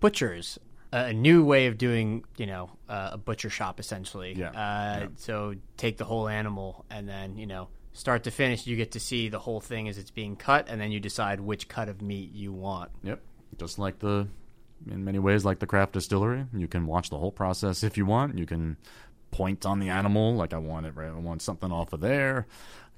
[0.00, 0.58] butchers.
[0.90, 4.32] A new way of doing, you know, uh, a butcher shop essentially.
[4.34, 5.06] Yeah, Uh, yeah.
[5.16, 9.00] So take the whole animal and then, you know, start to finish, you get to
[9.00, 12.00] see the whole thing as it's being cut, and then you decide which cut of
[12.00, 12.90] meat you want.
[13.02, 13.20] Yep.
[13.58, 14.28] Just like the,
[14.90, 16.46] in many ways, like the craft distillery.
[16.54, 18.38] You can watch the whole process if you want.
[18.38, 18.78] You can
[19.30, 21.08] point on the animal, like I want it, right?
[21.08, 22.46] I want something off of there.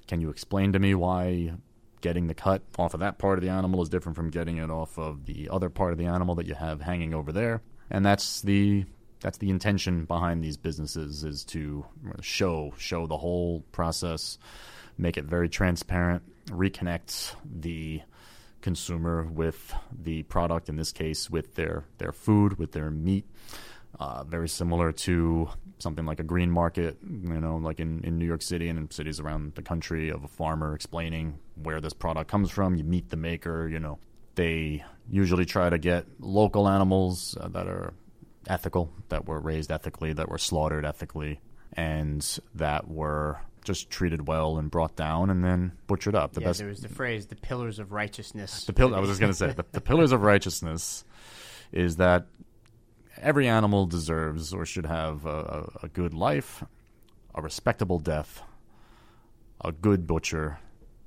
[0.07, 1.53] Can you explain to me why
[2.01, 4.69] getting the cut off of that part of the animal is different from getting it
[4.69, 7.61] off of the other part of the animal that you have hanging over there?
[7.89, 8.85] And that's the
[9.19, 11.85] that's the intention behind these businesses is to
[12.21, 14.37] show show the whole process,
[14.97, 18.01] make it very transparent, reconnect the
[18.61, 23.25] consumer with the product in this case with their their food with their meat
[23.99, 28.25] uh, very similar to something like a green market you know like in, in new
[28.25, 32.29] york city and in cities around the country of a farmer explaining where this product
[32.29, 32.75] comes from.
[32.75, 33.99] You meet the maker you know.
[34.35, 37.93] They usually try to get local animals uh, that are
[38.47, 41.39] ethical that were raised ethically that were slaughtered ethically
[41.73, 46.33] and that were just treated well and brought down and then butchered up.
[46.33, 49.09] The yeah, best there was the phrase "the pillars of righteousness." the pill- I was
[49.09, 51.03] just going to say the, the pillars of righteousness
[51.71, 52.25] is that
[53.21, 56.63] every animal deserves or should have a, a, a good life,
[57.33, 58.41] a respectable death,
[59.63, 60.59] a good butcher,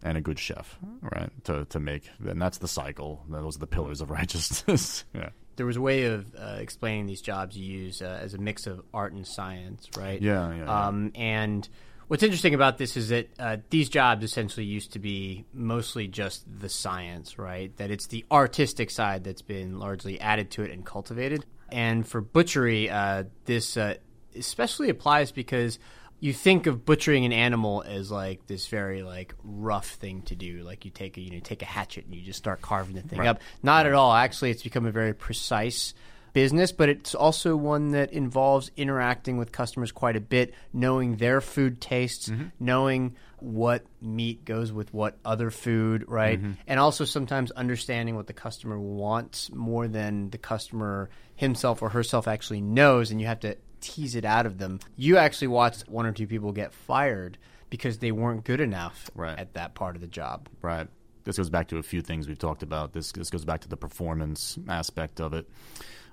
[0.03, 1.31] and a good chef, right?
[1.45, 3.25] To to make, and that's the cycle.
[3.29, 5.05] Those are the pillars of righteousness.
[5.15, 8.39] yeah, there was a way of uh, explaining these jobs you use uh, as a
[8.39, 10.21] mix of art and science, right?
[10.21, 10.87] Yeah, yeah, yeah.
[10.87, 11.69] Um, and
[12.09, 16.45] what's interesting about this is that uh, these jobs essentially used to be mostly just
[16.61, 17.75] the science, right?
[17.79, 21.45] That it's the artistic side that's been largely added to it and cultivated.
[21.75, 23.97] And for butchery, uh, this uh,
[24.37, 25.81] especially applies because
[26.21, 30.63] you think of butchering an animal as like this very like rough thing to do.
[30.63, 33.03] Like you take a you know take a hatchet and you just start carving the
[33.03, 33.41] thing up.
[33.63, 34.13] Not at all.
[34.13, 35.95] Actually it's become a very precise
[36.33, 41.41] business but it's also one that involves interacting with customers quite a bit knowing their
[41.41, 43.15] food tastes knowing
[43.45, 46.53] what meat goes with what other food right mm-hmm.
[46.67, 52.27] and also sometimes understanding what the customer wants more than the customer himself or herself
[52.27, 54.81] actually knows and you have to tease it out of them.
[54.97, 57.37] You actually watched one or two people get fired
[57.69, 59.39] because they weren't good enough Right.
[59.39, 60.49] at that part of the job.
[60.63, 60.89] right.
[61.25, 62.93] This goes back to a few things we've talked about.
[62.93, 65.49] This this goes back to the performance aspect of it,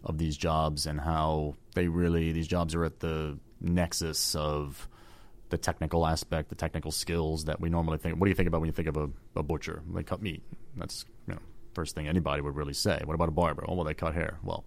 [0.05, 4.87] of these jobs, and how they really these jobs are at the nexus of
[5.51, 8.19] the technical aspect, the technical skills that we normally think.
[8.19, 9.83] What do you think about when you think of a, a butcher?
[9.93, 10.41] They cut meat.
[10.75, 11.39] That's you know
[11.73, 13.01] first thing anybody would really say.
[13.05, 13.63] What about a barber?
[13.67, 14.39] Oh well, they cut hair.
[14.43, 14.65] Well,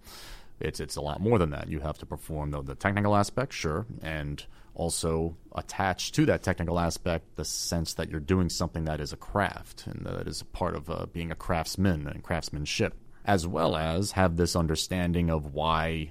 [0.61, 1.69] it's it's a lot more than that.
[1.69, 6.79] You have to perform the, the technical aspect, sure, and also attach to that technical
[6.79, 10.45] aspect the sense that you're doing something that is a craft and that is a
[10.45, 15.55] part of uh, being a craftsman and craftsmanship, as well as have this understanding of
[15.55, 16.11] why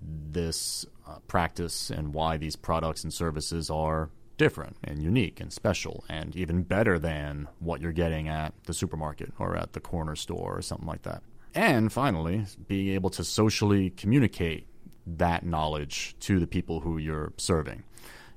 [0.00, 6.04] this uh, practice and why these products and services are different and unique and special
[6.08, 10.56] and even better than what you're getting at the supermarket or at the corner store
[10.56, 11.22] or something like that.
[11.54, 14.66] And finally, being able to socially communicate
[15.06, 17.84] that knowledge to the people who you're serving.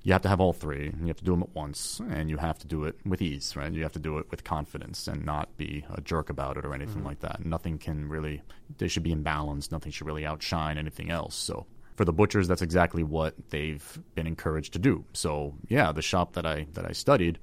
[0.04, 0.94] You have to have all three.
[1.02, 3.56] You have to do them at once, and you have to do it with ease,
[3.56, 3.72] right?
[3.74, 6.74] You have to do it with confidence and not be a jerk about it or
[6.74, 7.08] anything mm-hmm.
[7.08, 7.46] like that.
[7.46, 8.42] Nothing can really,
[8.78, 9.72] they should be in balance.
[9.72, 11.36] Nothing should really outshine anything else.
[11.36, 11.66] So
[11.98, 15.04] for the butchers, that's exactly what they've been encouraged to do.
[15.14, 17.40] So yeah, the shop that I that I studied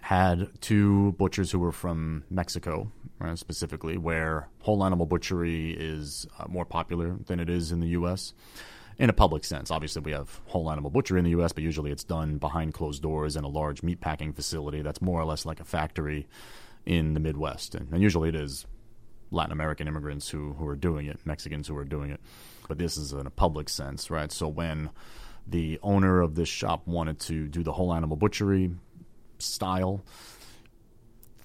[0.00, 2.90] had two butchers who were from Mexico,
[3.20, 7.88] right, specifically, where whole animal butchery is uh, more popular than it is in the
[7.88, 8.34] U.S.
[8.98, 11.92] In a public sense, obviously, we have whole animal butchery in the U.S., but usually
[11.92, 15.60] it's done behind closed doors in a large meatpacking facility that's more or less like
[15.60, 16.26] a factory
[16.84, 18.66] in the Midwest, and, and usually it is
[19.30, 22.20] Latin American immigrants who who are doing it, Mexicans who are doing it.
[22.70, 24.30] But this is in a public sense, right?
[24.30, 24.90] So when
[25.46, 28.70] the owner of this shop wanted to do the whole animal butchery
[29.38, 30.04] style.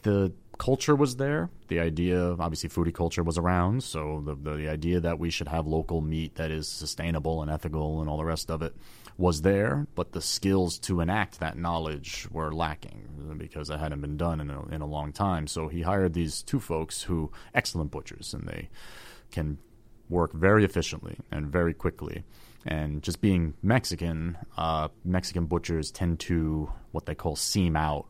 [0.03, 1.49] The culture was there.
[1.67, 3.83] The idea, obviously, foodie culture was around.
[3.83, 7.49] So the, the, the idea that we should have local meat that is sustainable and
[7.49, 8.75] ethical and all the rest of it
[9.17, 9.87] was there.
[9.95, 14.51] But the skills to enact that knowledge were lacking because it hadn't been done in
[14.51, 15.47] a, in a long time.
[15.47, 18.69] So he hired these two folks who excellent butchers and they
[19.31, 19.57] can
[20.09, 22.23] work very efficiently and very quickly.
[22.65, 28.07] And just being Mexican, uh, Mexican butchers tend to what they call seam out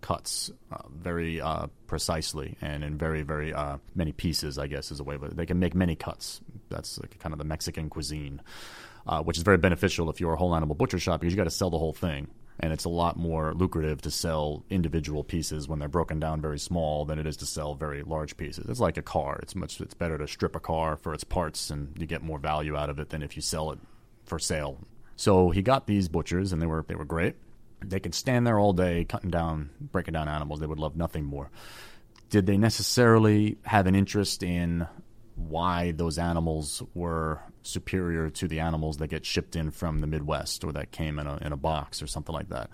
[0.00, 5.00] cuts uh, very uh, precisely and in very, very uh, many pieces, I guess is
[5.00, 6.40] a way, but they can make many cuts.
[6.68, 8.40] That's like kind of the Mexican cuisine,
[9.06, 11.44] uh, which is very beneficial if you're a whole animal butcher shop because you got
[11.44, 12.28] to sell the whole thing.
[12.58, 16.58] And it's a lot more lucrative to sell individual pieces when they're broken down very
[16.58, 18.66] small than it is to sell very large pieces.
[18.68, 19.38] It's like a car.
[19.42, 22.38] It's much it's better to strip a car for its parts and you get more
[22.38, 23.78] value out of it than if you sell it
[24.24, 24.78] for sale.
[25.16, 27.36] So he got these butchers, and they were they were great.
[27.80, 30.60] They could stand there all day cutting down, breaking down animals.
[30.60, 31.50] They would love nothing more.
[32.28, 34.86] Did they necessarily have an interest in
[35.36, 40.64] why those animals were superior to the animals that get shipped in from the Midwest
[40.64, 42.70] or that came in a in a box or something like that?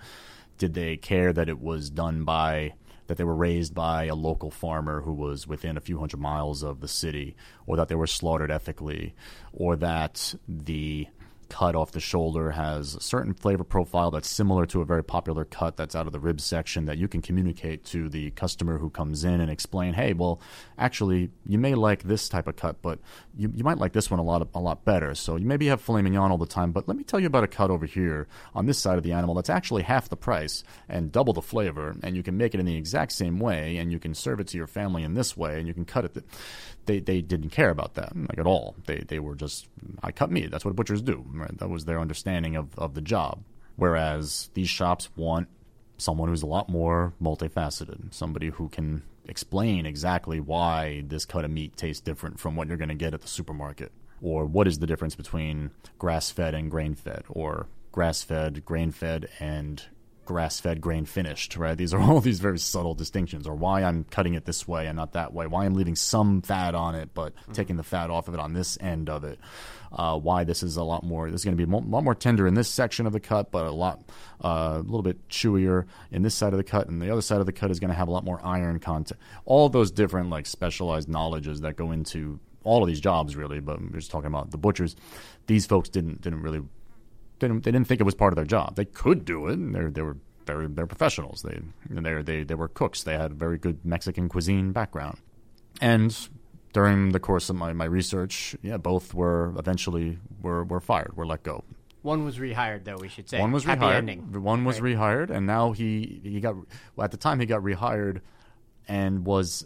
[0.57, 2.73] Did they care that it was done by
[3.07, 6.63] that they were raised by a local farmer who was within a few hundred miles
[6.63, 7.35] of the city,
[7.65, 9.13] or that they were slaughtered ethically,
[9.51, 11.07] or that the
[11.53, 15.45] cut off the shoulder has a certain flavor profile that's similar to a very popular
[15.45, 18.89] cut that's out of the rib section that you can communicate to the customer who
[18.89, 20.41] comes in and explain, hey, well,
[20.79, 22.97] actually, you may like this type of cut, but
[23.37, 25.13] you, you might like this one a lot a lot better.
[25.13, 27.43] So you maybe have filet mignon all the time, but let me tell you about
[27.43, 30.63] a cut over here on this side of the animal that's actually half the price
[30.89, 33.91] and double the flavor, and you can make it in the exact same way, and
[33.91, 36.17] you can serve it to your family in this way, and you can cut it.
[36.85, 38.75] They they didn't care about that like at all.
[38.85, 39.67] They they were just
[40.01, 40.51] I cut meat.
[40.51, 41.25] That's what butchers do.
[41.33, 41.57] Right?
[41.57, 43.43] That was their understanding of, of the job.
[43.75, 45.47] Whereas these shops want
[45.97, 51.51] someone who's a lot more multifaceted, somebody who can explain exactly why this cut of
[51.51, 54.79] meat tastes different from what you're going to get at the supermarket, or what is
[54.79, 59.83] the difference between grass fed and grain fed, or grass fed, grain fed, and
[60.25, 61.77] grass fed grain finished, right?
[61.77, 64.95] These are all these very subtle distinctions, or why I'm cutting it this way and
[64.95, 67.53] not that way, why I'm leaving some fat on it but mm-hmm.
[67.53, 69.39] taking the fat off of it on this end of it,
[69.91, 72.15] uh, why this is a lot more, this is going to be a lot more
[72.15, 74.01] tender in this section of the cut, but a lot,
[74.43, 77.39] uh, a little bit chewier in this side of the cut, and the other side
[77.39, 79.19] of the cut is going to have a lot more iron content.
[79.45, 83.81] All those different, like, specialized knowledges that go into all of these jobs, really, but
[83.81, 84.95] we're just talking about the butchers.
[85.47, 86.61] These folks didn't didn't really
[87.39, 88.75] they didn't, they didn't think it was part of their job.
[88.75, 89.57] They could do it.
[89.57, 91.41] They they were very they're professionals.
[91.41, 91.59] They
[91.89, 93.03] they they they were cooks.
[93.03, 95.17] They had a very good Mexican cuisine background.
[95.81, 96.15] And
[96.73, 101.25] during the course of my, my research, yeah, both were eventually were were fired, were
[101.25, 101.63] let go.
[102.01, 103.39] One was rehired, though we should say.
[103.39, 103.95] One was Happy rehired.
[103.95, 104.43] Ending.
[104.43, 104.95] One was right?
[104.95, 106.55] rehired, and now he he got
[106.95, 108.21] well, at the time he got rehired,
[108.87, 109.65] and was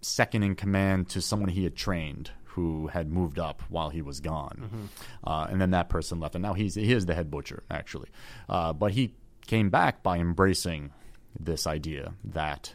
[0.00, 4.20] second in command to someone he had trained who had moved up while he was
[4.20, 5.30] gone, mm-hmm.
[5.30, 8.08] uh, and then that person left, and now he's he is the head butcher actually,
[8.48, 9.14] uh, but he
[9.46, 10.90] came back by embracing
[11.38, 12.74] this idea that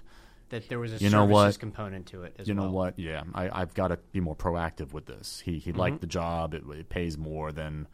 [0.50, 1.58] that there was a you know what?
[1.58, 2.36] component to it.
[2.38, 2.48] you well.
[2.48, 3.00] You know what?
[3.00, 5.42] Yeah, I, have got to be more proactive with this.
[5.44, 5.80] He he mm-hmm.
[5.80, 6.54] liked the job.
[6.54, 7.88] It, it, pays more than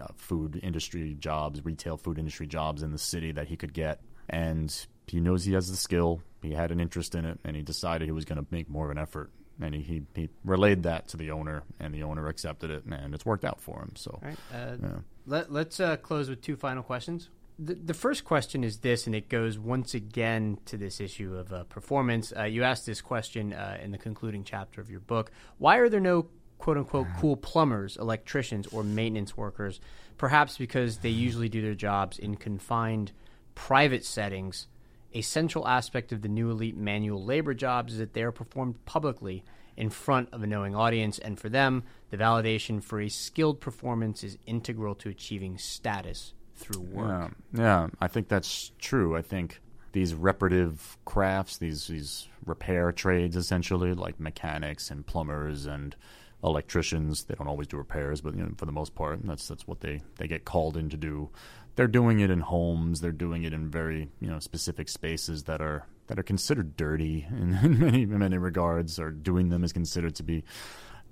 [0.00, 4.00] uh, food industry jobs, retail food industry jobs in the city that he could get.
[4.28, 4.74] And
[5.06, 6.22] he knows he has the skill.
[6.42, 8.86] He had an interest in it, and he decided he was going to make more
[8.86, 9.30] of an effort.
[9.60, 13.14] And he, he, he, relayed that to the owner, and the owner accepted it, and
[13.14, 13.92] it's worked out for him.
[13.94, 14.88] So, right, uh, yeah.
[15.26, 17.28] let, us uh, close with two final questions.
[17.58, 21.52] The, the, first question is this, and it goes once again to this issue of
[21.52, 22.32] uh, performance.
[22.34, 25.30] Uh, you asked this question uh, in the concluding chapter of your book.
[25.58, 29.78] Why are there no quote unquote cool plumbers, electricians, or maintenance workers?
[30.16, 33.12] Perhaps because they usually do their jobs in confined
[33.54, 34.66] private settings
[35.12, 38.84] a central aspect of the new elite manual labor jobs is that they are performed
[38.84, 39.44] publicly
[39.76, 44.22] in front of a knowing audience, and for them, the validation for a skilled performance
[44.22, 47.32] is integral to achieving status through work.
[47.52, 49.16] Yeah, yeah I think that's true.
[49.16, 49.60] I think
[49.92, 55.96] these reparative crafts, these these repair trades, essentially like mechanics and plumbers and
[56.42, 59.66] electricians, they don't always do repairs, but you know, for the most part, that's that's
[59.66, 61.30] what they they get called in to do
[61.76, 63.00] they're doing it in homes.
[63.00, 67.26] They're doing it in very you know specific spaces that are that are considered dirty
[67.30, 70.44] in, in many many regards, or doing them is considered to be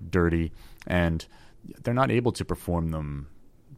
[0.09, 0.51] dirty,
[0.87, 1.25] and
[1.83, 3.27] they're not able to perform them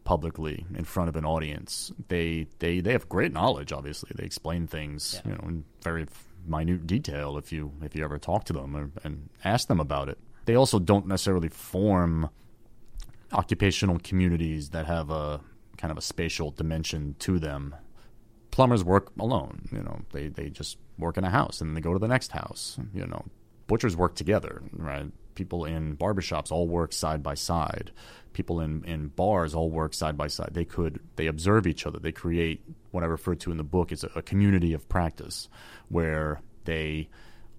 [0.04, 1.92] publicly in front of an audience.
[2.08, 3.72] They they they have great knowledge.
[3.72, 5.32] Obviously, they explain things yeah.
[5.32, 6.08] you know in very
[6.46, 10.10] minute detail if you if you ever talk to them or, and ask them about
[10.10, 10.18] it.
[10.46, 12.30] They also don't necessarily form
[13.32, 15.40] occupational communities that have a
[15.78, 17.76] kind of a spatial dimension to them.
[18.52, 20.02] Plumbers work alone, you know.
[20.12, 22.78] They they just work in a house and then they go to the next house,
[22.94, 23.26] you know.
[23.68, 25.12] Butchers work together, right?
[25.36, 27.92] People in barbershops all work side by side.
[28.34, 30.50] People in, in bars all work side by side.
[30.54, 32.00] They could they observe each other.
[32.00, 32.62] They create
[32.92, 35.48] what I refer to in the book as a, a community of practice
[35.88, 37.10] where they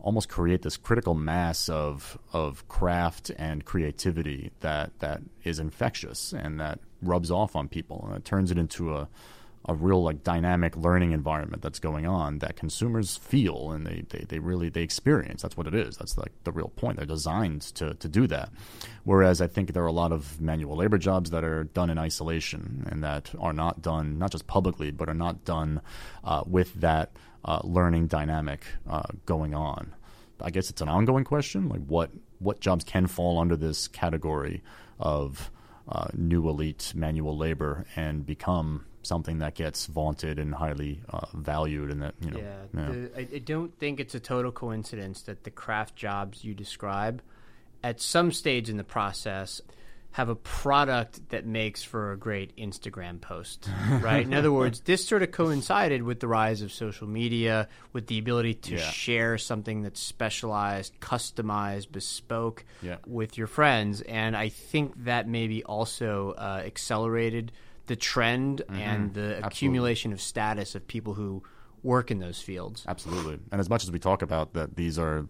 [0.03, 6.61] almost create this critical mass of of craft and creativity that that is infectious and
[6.61, 9.09] that rubs off on people and it turns it into a
[9.66, 14.24] a real like dynamic learning environment that's going on that consumers feel and they, they,
[14.28, 15.42] they really they experience.
[15.42, 15.96] That's what it is.
[15.96, 16.96] That's like the real point.
[16.96, 18.50] They're designed to, to do that.
[19.05, 21.98] Whereas i think there are a lot of manual labor jobs that are done in
[21.98, 25.80] isolation and that are not done not just publicly but are not done
[26.24, 27.12] uh, with that
[27.44, 29.94] uh, learning dynamic uh, going on.
[30.40, 34.62] I guess it's an ongoing question, like what what jobs can fall under this category
[34.98, 35.50] of
[35.89, 41.91] uh, new elite manual labor and become something that gets vaunted and highly uh, valued,
[41.91, 42.39] and that you know.
[42.39, 42.93] Yeah, yeah.
[42.93, 47.22] The, I, I don't think it's a total coincidence that the craft jobs you describe,
[47.83, 49.61] at some stage in the process,
[50.13, 53.69] have a product that makes for a great Instagram post,
[54.01, 54.25] right?
[54.25, 58.19] In other words, this sort of coincided with the rise of social media, with the
[58.19, 58.91] ability to yeah.
[58.91, 62.97] share something that's specialized, customized, bespoke yeah.
[63.07, 64.03] with your friends.
[64.03, 67.51] And I think that maybe also uh, accelerated
[67.87, 68.81] the trend mm-hmm.
[68.81, 69.49] and the Absolutely.
[69.49, 71.43] accumulation of status of people who
[71.83, 72.85] work in those fields.
[72.87, 73.39] Absolutely.
[73.51, 75.27] And as much as we talk about that these are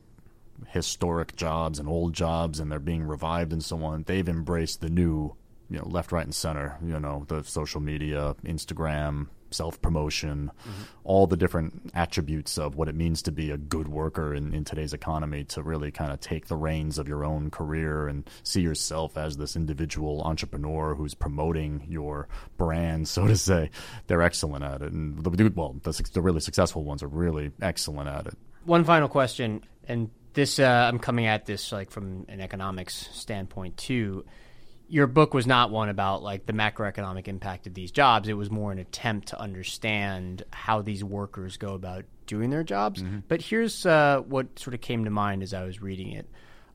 [0.70, 4.04] historic jobs and old jobs and they're being revived and so on.
[4.04, 5.34] They've embraced the new,
[5.68, 6.78] you know, left, right, and center.
[6.84, 10.82] You know, the social media, Instagram, self promotion, mm-hmm.
[11.04, 14.64] all the different attributes of what it means to be a good worker in, in
[14.64, 18.60] today's economy to really kind of take the reins of your own career and see
[18.60, 23.70] yourself as this individual entrepreneur who's promoting your brand, so to say.
[24.06, 24.92] They're excellent at it.
[24.92, 28.34] And the, well, the, the really successful ones are really excellent at it.
[28.64, 33.76] One final question, and this uh, I'm coming at this like from an economics standpoint
[33.76, 34.24] too.
[34.88, 38.28] Your book was not one about like the macroeconomic impact of these jobs.
[38.28, 43.02] It was more an attempt to understand how these workers go about doing their jobs.
[43.02, 43.20] Mm-hmm.
[43.26, 46.28] But here's uh, what sort of came to mind as I was reading it.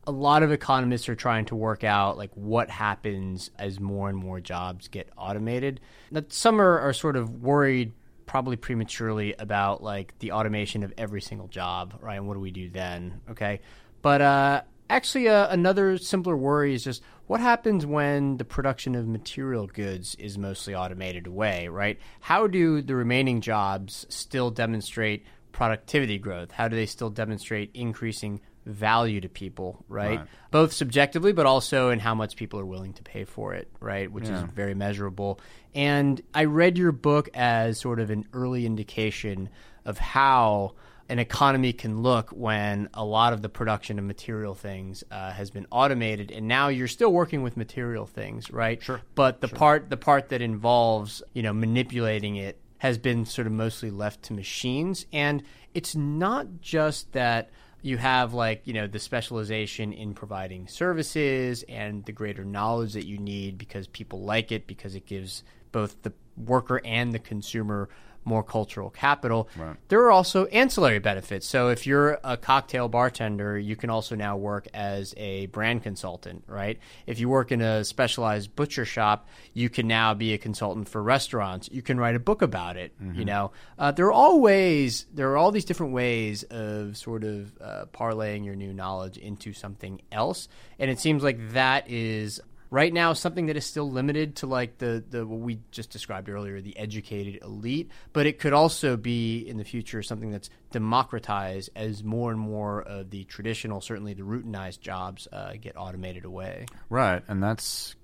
[0.07, 4.17] A lot of economists are trying to work out like what happens as more and
[4.17, 5.81] more jobs get automated.
[6.11, 7.91] Now, some are, are sort of worried
[8.27, 12.15] probably prematurely about like the automation of every single job, right?
[12.15, 13.21] And what do we do then?
[13.31, 13.61] Okay,
[14.03, 19.07] but uh, actually, uh, another simpler worry is just what happens when the production of
[19.07, 21.99] material goods is mostly automated away, right?
[22.19, 26.51] How do the remaining jobs still demonstrate productivity growth?
[26.51, 30.19] How do they still demonstrate increasing value to people, right?
[30.19, 30.27] right?
[30.51, 34.11] Both subjectively, but also in how much people are willing to pay for it, right?
[34.11, 34.43] Which yeah.
[34.43, 35.39] is very measurable.
[35.73, 39.49] And I read your book as sort of an early indication
[39.85, 40.73] of how
[41.09, 45.49] an economy can look when a lot of the production of material things uh, has
[45.49, 48.83] been automated, and now you're still working with material things, right?
[48.83, 49.01] Sure.
[49.15, 49.57] But the sure.
[49.57, 54.23] part the part that involves you know manipulating it has been sort of mostly left
[54.23, 55.43] to machines, and
[55.73, 57.49] it's not just that
[57.81, 63.05] you have like you know the specialization in providing services and the greater knowledge that
[63.05, 67.89] you need because people like it because it gives both the worker and the consumer
[68.27, 69.49] more cultural capital.
[69.57, 69.75] Right.
[69.87, 71.47] There are also ancillary benefits.
[71.47, 76.43] So if you're a cocktail bartender, you can also now work as a brand consultant,
[76.47, 76.77] right?
[77.07, 81.01] If you work in a specialized butcher shop, you can now be a consultant for
[81.01, 81.69] restaurants.
[81.71, 82.93] You can write a book about it.
[83.17, 85.05] You know, uh, there are all ways.
[85.13, 89.53] There are all these different ways of sort of uh, parlaying your new knowledge into
[89.53, 94.35] something else, and it seems like that is right now something that is still limited
[94.35, 98.53] to like the, the what we just described earlier the educated elite but it could
[98.53, 103.81] also be in the future something that's democratized as more and more of the traditional
[103.81, 107.95] certainly the routinized jobs uh, get automated away Right, and that's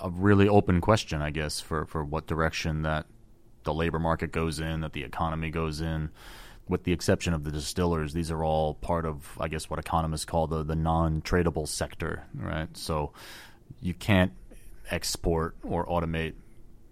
[0.00, 3.06] a really open question, I guess, for, for what direction that
[3.64, 6.10] the labor market goes in, that the economy goes in.
[6.68, 10.24] With the exception of the distillers, these are all part of, I guess, what economists
[10.24, 12.68] call the, the non tradable sector, right?
[12.76, 13.12] So
[13.80, 14.32] you can't
[14.90, 16.34] export or automate,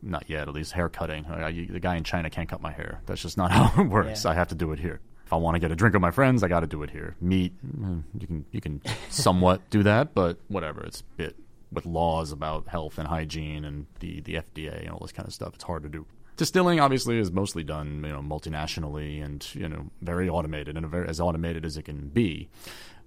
[0.02, 1.24] not yet, at least hair cutting.
[1.24, 3.00] The guy in China can't cut my hair.
[3.06, 4.24] That's just not how it works.
[4.24, 4.32] Yeah.
[4.32, 5.00] I have to do it here.
[5.26, 6.90] If I want to get a drink with my friends, I got to do it
[6.90, 7.16] here.
[7.20, 10.82] Meat, mm, you can you can somewhat do that, but whatever.
[10.82, 11.36] It's a bit
[11.72, 15.34] with laws about health and hygiene and the, the FDA and all this kind of
[15.34, 15.54] stuff.
[15.54, 16.06] It's hard to do.
[16.36, 21.08] Distilling obviously is mostly done, you know, multinationally and you know very automated and very,
[21.08, 22.48] as automated as it can be.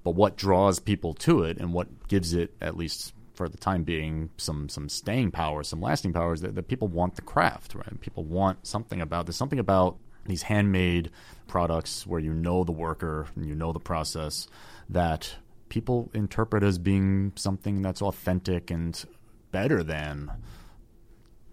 [0.03, 3.83] But what draws people to it and what gives it, at least for the time
[3.83, 7.75] being, some some staying power, some lasting power, is that, that people want the craft,
[7.75, 8.01] right?
[8.01, 11.11] People want something about there's something about these handmade
[11.47, 14.47] products where you know the worker and you know the process
[14.89, 15.35] that
[15.69, 19.05] people interpret as being something that's authentic and
[19.51, 20.31] better than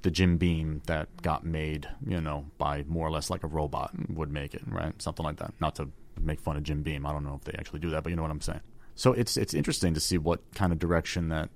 [0.03, 3.93] the Jim Beam that got made, you know, by more or less like a robot
[4.09, 5.01] would make it, right?
[5.01, 5.55] Something like that.
[5.61, 7.07] Not to make fun of Jim Beam.
[7.07, 8.61] I don't know if they actually do that, but you know what I'm saying.
[8.95, 11.51] So it's it's interesting to see what kind of direction that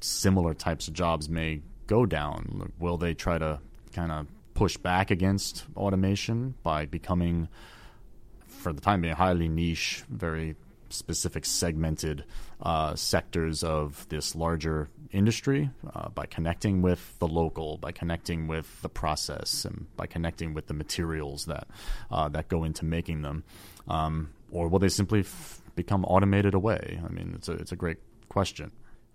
[0.00, 2.72] similar types of jobs may go down.
[2.78, 3.60] Will they try to
[3.92, 7.48] kind of push back against automation by becoming,
[8.46, 10.56] for the time being, highly niche, very
[10.90, 12.24] specific segmented
[12.62, 18.82] uh, sectors of this larger industry uh, by connecting with the local, by connecting with
[18.82, 21.68] the process, and by connecting with the materials that
[22.10, 23.44] uh, that go into making them,
[23.86, 27.00] um, or will they simply f- become automated away?
[27.04, 28.72] I mean, it's a it's a great question.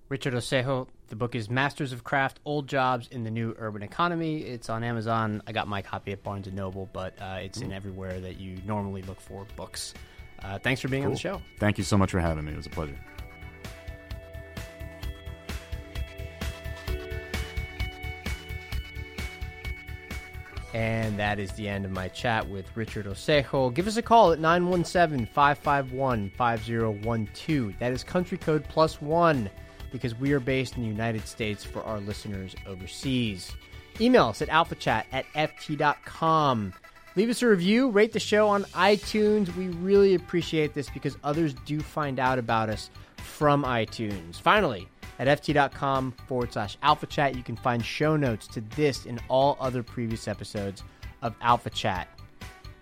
[0.10, 4.42] Richard Ocejo, the book is Masters of Craft: Old Jobs in the New Urban Economy.
[4.42, 5.42] It's on Amazon.
[5.48, 8.58] I got my copy at Barnes and Noble, but uh, it's in everywhere that you
[8.66, 9.94] normally look for books.
[10.44, 11.42] Uh, thanks for being on the show.
[11.60, 12.52] Thank you so much for having me.
[12.52, 12.98] It was a pleasure.
[20.74, 23.70] And that is the end of my chat with Richard Ocejo.
[23.70, 27.80] Give us a call at 917 551 5012.
[27.80, 29.50] That is country code plus one
[29.94, 33.54] because we are based in the United States for our listeners overseas.
[34.02, 36.74] Email us at alphachat at ft.com.
[37.16, 39.56] Leave us a review, rate the show on iTunes.
[39.56, 44.42] We really appreciate this because others do find out about us from iTunes.
[44.42, 44.88] Finally,
[45.20, 49.58] at ft.com forward slash alpha chat, you can find show notes to this and all
[49.60, 50.84] other previous episodes
[51.22, 52.08] of Alphachat.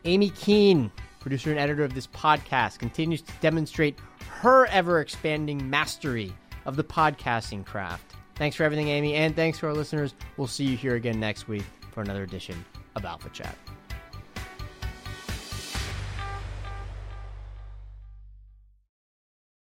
[0.05, 0.89] Amy Keene,
[1.19, 3.99] producer and editor of this podcast, continues to demonstrate
[4.29, 6.33] her ever expanding mastery
[6.65, 8.15] of the podcasting craft.
[8.35, 10.15] Thanks for everything, Amy, and thanks to our listeners.
[10.37, 13.53] We'll see you here again next week for another edition of Alphachat.